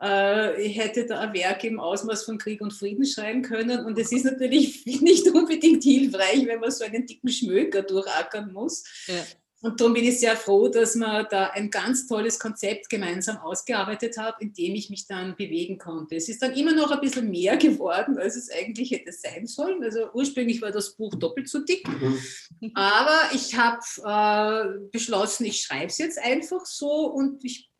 [0.00, 3.84] ich hätte da ein Werk im Ausmaß von Krieg und Frieden schreiben können.
[3.84, 8.84] Und es ist natürlich nicht unbedingt hilfreich, wenn man so einen dicken Schmöker durchackern muss.
[9.06, 9.24] Ja.
[9.64, 14.18] Und darum bin ich sehr froh, dass wir da ein ganz tolles Konzept gemeinsam ausgearbeitet
[14.18, 16.16] haben, in dem ich mich dann bewegen konnte.
[16.16, 19.82] Es ist dann immer noch ein bisschen mehr geworden, als es eigentlich hätte sein sollen.
[19.82, 21.88] Also ursprünglich war das Buch doppelt so dick.
[21.88, 22.72] Mhm.
[22.74, 27.70] Aber ich habe äh, beschlossen, ich schreibe es jetzt einfach so und ich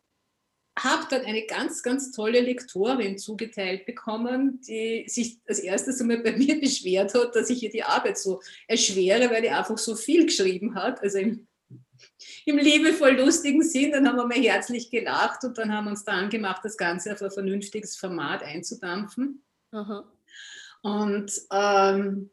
[0.77, 6.31] habe dann eine ganz, ganz tolle Lektorin zugeteilt bekommen, die sich als erstes einmal bei
[6.37, 10.25] mir beschwert hat, dass ich ihr die Arbeit so erschwere, weil die einfach so viel
[10.25, 11.01] geschrieben hat.
[11.01, 11.47] Also im
[12.45, 13.91] im liebevoll lustigen Sinn.
[13.91, 17.13] Dann haben wir mal herzlich gelacht und dann haben wir uns da angemacht, das Ganze
[17.13, 19.43] auf ein vernünftiges Format einzudampfen.
[19.71, 20.05] Aha.
[20.81, 22.29] Und ähm,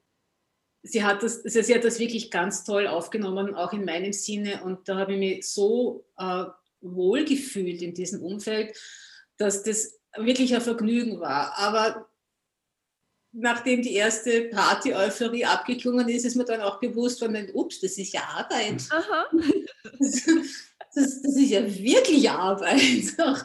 [0.83, 4.63] sie, hat das, also sie hat das wirklich ganz toll aufgenommen, auch in meinem Sinne.
[4.63, 6.45] Und da habe ich mich so äh,
[6.83, 8.77] wohl gefühlt in diesem Umfeld,
[9.39, 11.57] dass das wirklich ein Vergnügen war.
[11.59, 12.09] Aber
[13.33, 18.13] nachdem die erste Party-Euphorie abgeklungen ist, ist mir dann auch bewusst worden, ups, das ist
[18.13, 18.83] ja Arbeit.
[19.99, 20.23] Das,
[20.95, 23.15] das, das, ist ja wirklich Arbeit.
[23.19, 23.45] Auch,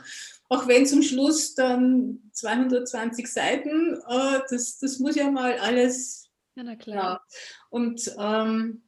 [0.50, 6.30] auch, wenn zum Schluss dann 220 Seiten, äh, das, das muss ja mal alles.
[6.56, 6.96] Ja, na klar.
[6.96, 7.22] Ja.
[7.70, 8.84] Und ähm,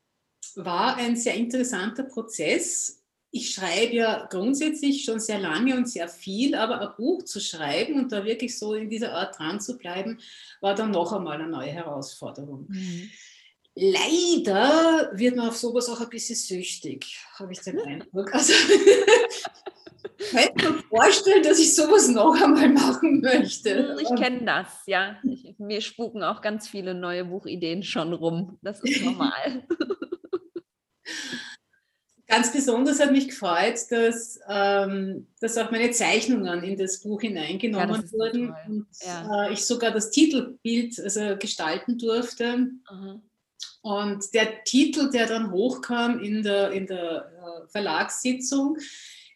[0.56, 2.99] war ein sehr interessanter Prozess,
[3.32, 8.00] ich schreibe ja grundsätzlich schon sehr lange und sehr viel, aber ein Buch zu schreiben
[8.00, 10.20] und da wirklich so in dieser Art dran zu bleiben,
[10.62, 12.66] war dann noch einmal eine neue Herausforderung.
[12.70, 13.12] Mhm.
[13.76, 18.34] Leider wird man auf sowas auch ein bisschen süchtig, habe ich den Eindruck.
[18.34, 18.54] Also,
[20.18, 23.94] ich könnte mir vorstellen, dass ich sowas noch einmal machen möchte.
[23.94, 25.18] Hm, ich kenne das, ja.
[25.24, 28.58] Ich, mir spuken auch ganz viele neue Buchideen schon rum.
[28.62, 29.66] Das ist normal.
[32.30, 38.04] Ganz besonders hat mich gefreut, dass, ähm, dass auch meine Zeichnungen in das Buch hineingenommen
[38.06, 39.48] ja, wurden und ja.
[39.48, 42.70] äh, ich sogar das Titelbild also gestalten durfte.
[42.86, 43.20] Aha.
[43.82, 48.78] Und der Titel, der dann hochkam in der, in der äh, Verlagssitzung,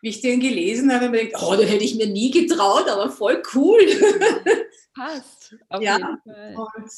[0.03, 2.87] wie ich den gelesen habe, habe ich gedacht, oh, den hätte ich mir nie getraut,
[2.87, 3.79] aber voll cool.
[4.93, 5.55] Passt.
[5.79, 6.91] ja, und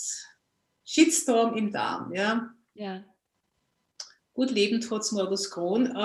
[0.84, 2.50] Shitstorm im Darm, ja.
[2.74, 3.06] Ja.
[4.36, 5.98] Gut Leben trotz Morbus Crohn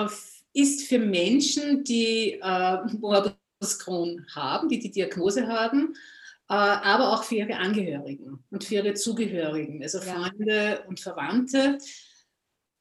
[0.53, 5.93] ist für Menschen, die äh, Morbus Crohn haben, die die Diagnose haben,
[6.49, 11.77] äh, aber auch für ihre Angehörigen und für ihre Zugehörigen, also Freunde und Verwandte,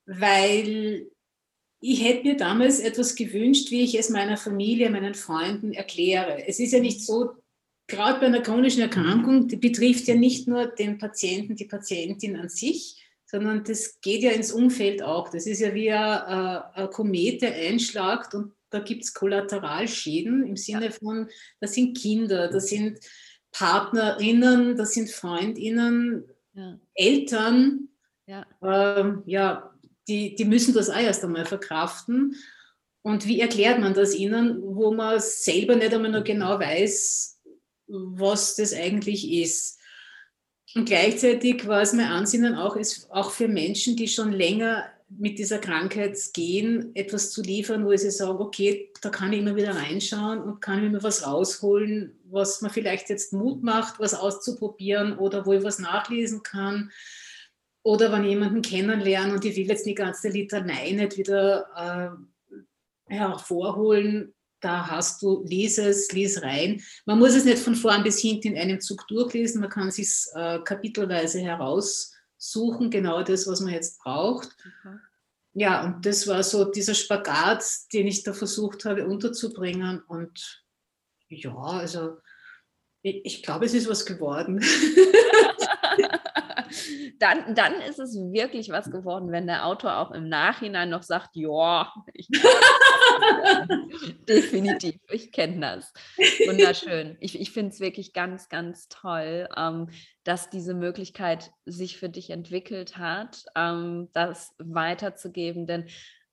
[0.06, 1.08] weil
[1.80, 6.46] ich hätte mir damals etwas gewünscht, wie ich es meiner Familie, meinen Freunden erkläre.
[6.46, 7.30] Es ist ja nicht so,
[7.88, 12.48] gerade bei einer chronischen Erkrankung, die betrifft ja nicht nur den Patienten, die Patientin an
[12.48, 15.28] sich, sondern das geht ja ins Umfeld auch.
[15.28, 20.56] Das ist ja wie ein, ein Komet, der einschlagt und da gibt es Kollateralschäden im
[20.56, 21.28] Sinne von,
[21.60, 22.98] das sind Kinder, das sind
[23.52, 26.24] Partnerinnen, das sind Freundinnen,
[26.54, 26.78] ja.
[26.94, 27.88] Eltern,
[28.26, 29.72] ja, ähm, ja
[30.08, 32.36] die, die müssen das auch erst einmal verkraften.
[33.02, 37.40] Und wie erklärt man das ihnen, wo man selber nicht einmal noch genau weiß,
[37.86, 39.79] was das eigentlich ist?
[40.74, 45.40] Und gleichzeitig war es mein Ansinnen auch, ist auch für Menschen, die schon länger mit
[45.40, 49.74] dieser Krankheit gehen, etwas zu liefern, wo sie sagen, okay, da kann ich immer wieder
[49.74, 55.44] reinschauen und kann mir was rausholen, was mir vielleicht jetzt Mut macht, was auszuprobieren oder
[55.46, 56.92] wo ich was nachlesen kann.
[57.82, 62.20] Oder wenn ich jemanden kennenlernen und ich will jetzt die ganze Litanei nicht wieder
[63.08, 66.82] äh, hervorholen, da hast du, lies es, lies rein.
[67.06, 69.96] Man muss es nicht von vorn bis hinten in einem Zug durchlesen, man kann es
[69.96, 74.56] sich äh, kapitelweise heraussuchen, genau das, was man jetzt braucht.
[74.84, 75.00] Mhm.
[75.52, 80.00] Ja, und das war so dieser Spagat, den ich da versucht habe unterzubringen.
[80.06, 80.64] Und
[81.28, 82.18] ja, also
[83.02, 84.64] ich, ich glaube, es ist was geworden.
[87.18, 91.30] dann, dann ist es wirklich was geworden, wenn der Autor auch im Nachhinein noch sagt,
[91.34, 91.92] ja,
[94.28, 95.92] definitiv, ich kenne das.
[96.46, 97.16] Wunderschön.
[97.20, 99.88] Ich, ich finde es wirklich ganz, ganz toll, ähm,
[100.24, 105.86] dass diese Möglichkeit sich für dich entwickelt hat, ähm, das weiterzugeben, denn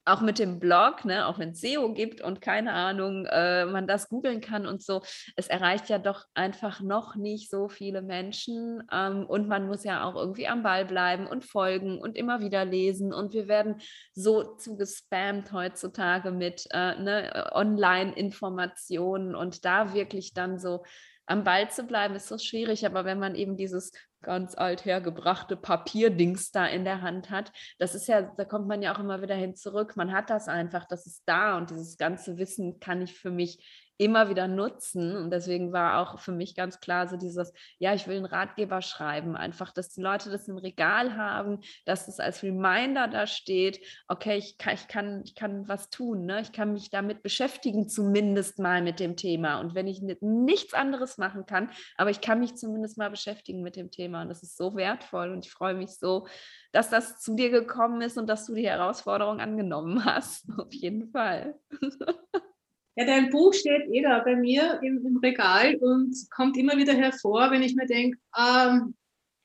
[0.08, 3.88] auch mit dem Blog, ne, auch wenn es SEO gibt und keine Ahnung, äh, man
[3.88, 5.02] das googeln kann und so,
[5.36, 10.04] es erreicht ja doch einfach noch nicht so viele Menschen ähm, und man muss ja
[10.04, 13.14] auch irgendwie am Ball bleiben und folgen und immer wieder lesen.
[13.14, 13.82] Und wir werden
[14.14, 20.84] so zugespammt heutzutage mit äh, ne, Online-Informationen und da wirklich dann so
[21.28, 22.86] am Ball zu bleiben, ist so schwierig.
[22.86, 23.92] Aber wenn man eben dieses
[24.22, 28.96] ganz althergebrachte Papierdings da in der Hand hat, das ist ja, da kommt man ja
[28.96, 29.96] auch immer wieder hin zurück.
[29.96, 33.87] Man hat das einfach, das ist da und dieses ganze Wissen kann ich für mich
[33.98, 35.16] immer wieder nutzen.
[35.16, 38.82] Und deswegen war auch für mich ganz klar so dieses, ja, ich will einen Ratgeber
[38.82, 43.80] schreiben, einfach, dass die Leute das im Regal haben, dass es als Reminder da steht,
[44.08, 46.42] okay, ich kann, ich kann, ich kann was tun, ne?
[46.42, 49.60] ich kann mich damit beschäftigen, zumindest mal mit dem Thema.
[49.60, 53.76] Und wenn ich nichts anderes machen kann, aber ich kann mich zumindest mal beschäftigen mit
[53.76, 54.22] dem Thema.
[54.22, 56.28] Und das ist so wertvoll und ich freue mich so,
[56.72, 60.48] dass das zu dir gekommen ist und dass du die Herausforderung angenommen hast.
[60.58, 61.56] Auf jeden Fall.
[62.98, 66.96] Ja, dein Buch steht eh da bei mir im, im Regal und kommt immer wieder
[66.96, 68.96] hervor, wenn ich mir denke, ähm,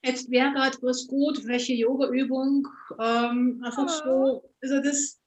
[0.03, 2.67] jetzt wäre gerade was gut, welche Yoga-Übung,
[2.99, 5.21] ähm, einfach so, also das,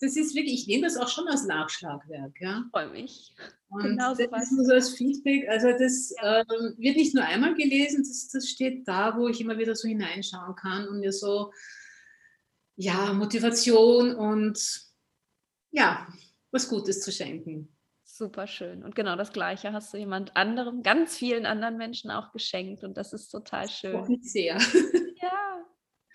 [0.00, 2.62] das ist wirklich, ich nehme das auch schon als Nachschlagwerk, ja.
[2.72, 3.34] Freue mich.
[3.70, 7.54] Und genau das ist nur so als Feedback, also das ähm, wird nicht nur einmal
[7.54, 11.54] gelesen, das, das steht da, wo ich immer wieder so hineinschauen kann und mir so,
[12.76, 14.58] ja, Motivation und
[15.70, 16.06] ja,
[16.52, 17.76] was Gutes zu schenken.
[18.04, 18.84] Super schön.
[18.84, 22.84] Und genau das Gleiche hast du jemand anderem, ganz vielen anderen Menschen auch geschenkt.
[22.84, 23.96] Und das ist total schön.
[23.96, 24.58] Auch nicht sehr.
[25.20, 25.64] Ja,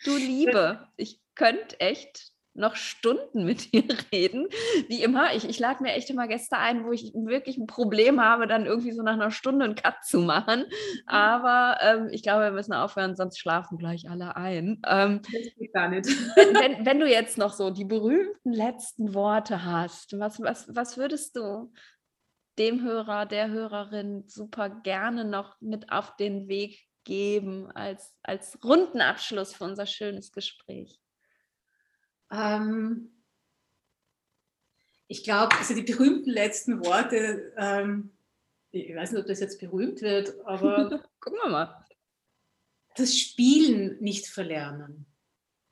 [0.03, 0.87] du Liebe.
[0.95, 4.47] Ich könnte echt noch Stunden mit dir reden.
[4.87, 8.21] Wie immer, ich, ich lade mir echt immer Gäste ein, wo ich wirklich ein Problem
[8.21, 10.61] habe, dann irgendwie so nach einer Stunde einen Cut zu machen.
[10.61, 11.07] Mhm.
[11.07, 14.81] Aber ähm, ich glaube, wir müssen aufhören, sonst schlafen gleich alle ein.
[14.87, 16.07] Ähm, das geht gar nicht.
[16.35, 20.97] Wenn, wenn, wenn, du jetzt noch so die berühmten letzten Worte hast, was, was, was
[20.97, 21.71] würdest du
[22.57, 28.99] dem Hörer, der Hörerin super gerne noch mit auf den Weg geben als, als runden
[28.99, 30.99] Abschluss für unser schönes Gespräch?
[32.31, 33.11] Ähm,
[35.07, 38.11] ich glaube, also die berühmten letzten Worte, ähm,
[38.71, 41.85] ich weiß nicht, ob das jetzt berühmt wird, aber gucken wir mal.
[42.95, 45.05] Das Spielen nicht verlernen.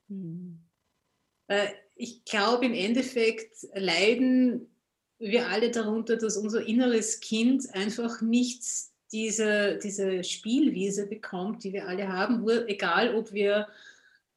[0.09, 0.61] Hm.
[1.95, 4.67] Ich glaube, im Endeffekt leiden
[5.19, 8.63] wir alle darunter, dass unser inneres Kind einfach nicht
[9.11, 13.67] diese, diese Spielwiese bekommt, die wir alle haben, egal ob wir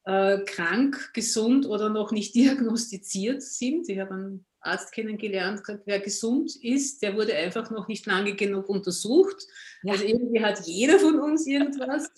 [0.05, 3.89] äh, krank, gesund oder noch nicht diagnostiziert sind.
[3.89, 8.69] Ich habe einen Arzt kennengelernt, wer gesund ist, der wurde einfach noch nicht lange genug
[8.69, 9.47] untersucht.
[9.83, 9.93] Ja.
[9.93, 12.11] Also irgendwie hat jeder von uns irgendwas.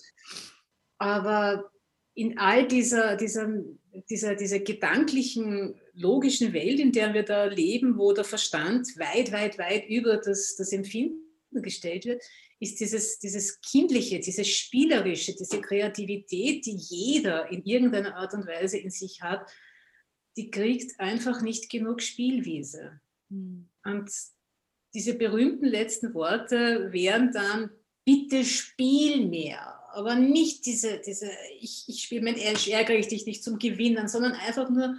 [0.99, 1.71] Aber
[2.15, 3.49] in all dieser, dieser,
[4.09, 9.59] dieser, dieser gedanklichen, logischen Welt, in der wir da leben, wo der Verstand weit, weit,
[9.59, 11.21] weit über das, das Empfinden
[11.53, 12.23] gestellt wird,
[12.61, 18.77] ist dieses, dieses Kindliche, dieses Spielerische, diese Kreativität, die jeder in irgendeiner Art und Weise
[18.77, 19.51] in sich hat,
[20.37, 23.01] die kriegt einfach nicht genug Spielwiese.
[23.31, 23.69] Mhm.
[23.83, 24.11] Und
[24.95, 27.71] diese berühmten letzten Worte wären dann,
[28.05, 29.81] bitte spiel mehr.
[29.93, 31.31] Aber nicht diese, diese
[31.61, 34.97] ich, ich spiele mit ärgere ich dich nicht zum Gewinnen, sondern einfach nur,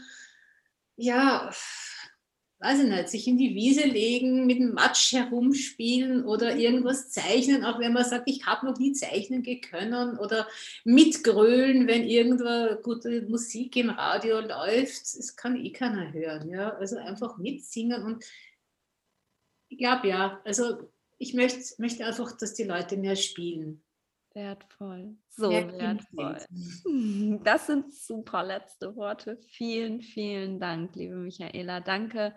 [0.98, 1.50] ja,
[2.62, 7.66] weiß ich nicht, sich in die Wiese legen, mit dem Matsch herumspielen oder irgendwas zeichnen,
[7.66, 10.48] auch wenn man sagt, ich habe noch nie zeichnen können oder
[10.84, 15.02] mitgrölen, wenn irgendwo gute Musik im Radio läuft.
[15.18, 16.50] Das kann eh keiner hören.
[16.50, 16.70] Ja?
[16.76, 18.24] Also einfach mitsingen und
[19.70, 23.84] ich glaube ja, also ich möchte, möchte einfach, dass die Leute mehr spielen.
[24.34, 26.38] Wertvoll, so Mehr wertvoll.
[27.44, 29.38] Das sind super letzte Worte.
[29.50, 31.80] Vielen, vielen Dank, liebe Michaela.
[31.82, 32.34] Danke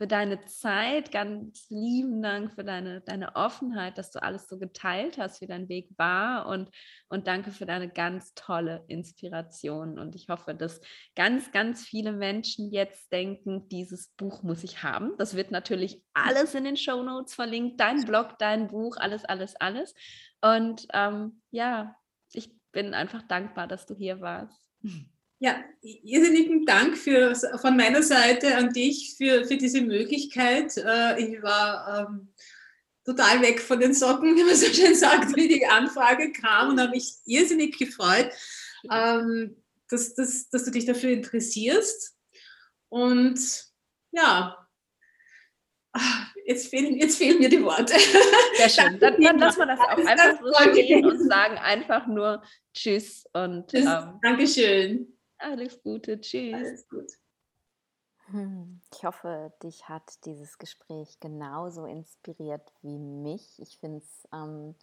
[0.00, 5.18] für deine Zeit, ganz lieben Dank für deine, deine Offenheit, dass du alles so geteilt
[5.18, 6.70] hast, wie dein Weg war und,
[7.10, 9.98] und danke für deine ganz tolle Inspiration.
[9.98, 10.80] Und ich hoffe, dass
[11.14, 15.12] ganz, ganz viele Menschen jetzt denken, dieses Buch muss ich haben.
[15.18, 19.54] Das wird natürlich alles in den Show Notes verlinkt, dein Blog, dein Buch, alles, alles,
[19.56, 19.94] alles.
[20.40, 21.94] Und ähm, ja,
[22.32, 24.66] ich bin einfach dankbar, dass du hier warst.
[25.42, 30.76] Ja, irrsinnigen Dank für, von meiner Seite an dich für, für diese Möglichkeit.
[30.76, 32.28] Äh, ich war ähm,
[33.06, 36.80] total weg von den Socken, wie man so schön sagt, wie die Anfrage kam und
[36.80, 38.30] habe mich irrsinnig gefreut,
[38.90, 39.56] ähm,
[39.88, 42.14] dass, dass, dass du dich dafür interessierst.
[42.90, 43.40] Und
[44.12, 44.68] ja,
[46.44, 47.94] jetzt fehlen, jetzt fehlen mir die Worte.
[48.56, 48.98] Sehr schön.
[49.00, 52.42] Dann, dann lassen wir das auch einfach so stehen und sagen einfach nur
[52.74, 53.86] Tschüss und Tschüss.
[53.86, 55.16] Ähm, Dankeschön.
[55.40, 56.54] Alles Gute, tschüss.
[56.54, 57.12] Alles gut.
[58.26, 63.60] Hm, ich hoffe, dich hat dieses Gespräch genauso inspiriert wie mich.
[63.60, 64.76] Ich finde es ähm,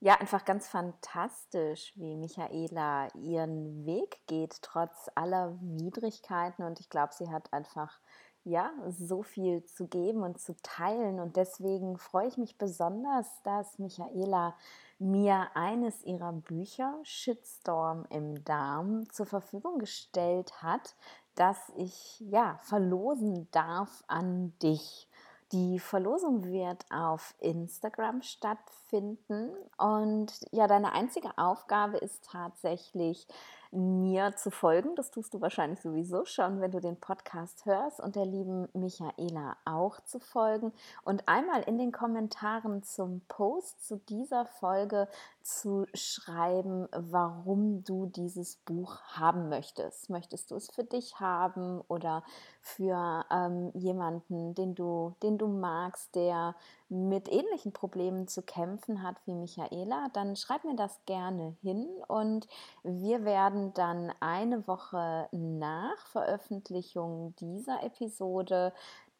[0.00, 6.64] ja einfach ganz fantastisch, wie Michaela ihren Weg geht, trotz aller Widrigkeiten.
[6.64, 8.00] Und ich glaube, sie hat einfach
[8.44, 11.20] ja so viel zu geben und zu teilen.
[11.20, 14.54] Und deswegen freue ich mich besonders, dass Michaela
[14.98, 20.94] mir eines ihrer Bücher, Shitstorm im Darm, zur Verfügung gestellt hat,
[21.34, 25.08] das ich ja verlosen darf an dich.
[25.52, 33.26] Die Verlosung wird auf Instagram stattfinden und ja, deine einzige Aufgabe ist tatsächlich
[33.74, 34.94] mir zu folgen.
[34.96, 39.56] Das tust du wahrscheinlich sowieso schon, wenn du den Podcast hörst und der lieben Michaela
[39.64, 40.72] auch zu folgen
[41.02, 45.08] und einmal in den Kommentaren zum Post zu dieser Folge
[45.44, 50.08] zu schreiben, warum du dieses Buch haben möchtest.
[50.08, 52.24] Möchtest du es für dich haben oder
[52.62, 56.54] für ähm, jemanden, den du, den du magst, der
[56.88, 62.46] mit ähnlichen Problemen zu kämpfen hat wie Michaela, dann schreib mir das gerne hin und
[62.82, 68.72] wir werden dann eine Woche nach Veröffentlichung dieser Episode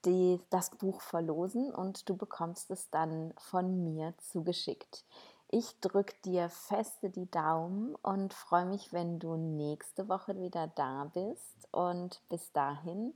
[0.04, 5.04] die, das Buch verlosen und du bekommst es dann von mir zugeschickt.
[5.48, 11.10] Ich drücke dir feste die Daumen und freue mich, wenn du nächste Woche wieder da
[11.14, 11.68] bist.
[11.70, 13.14] Und bis dahin,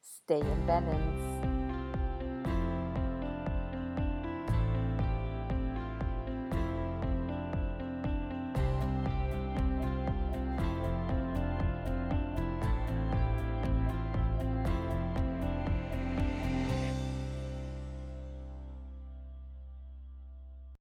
[0.00, 1.39] stay in balance.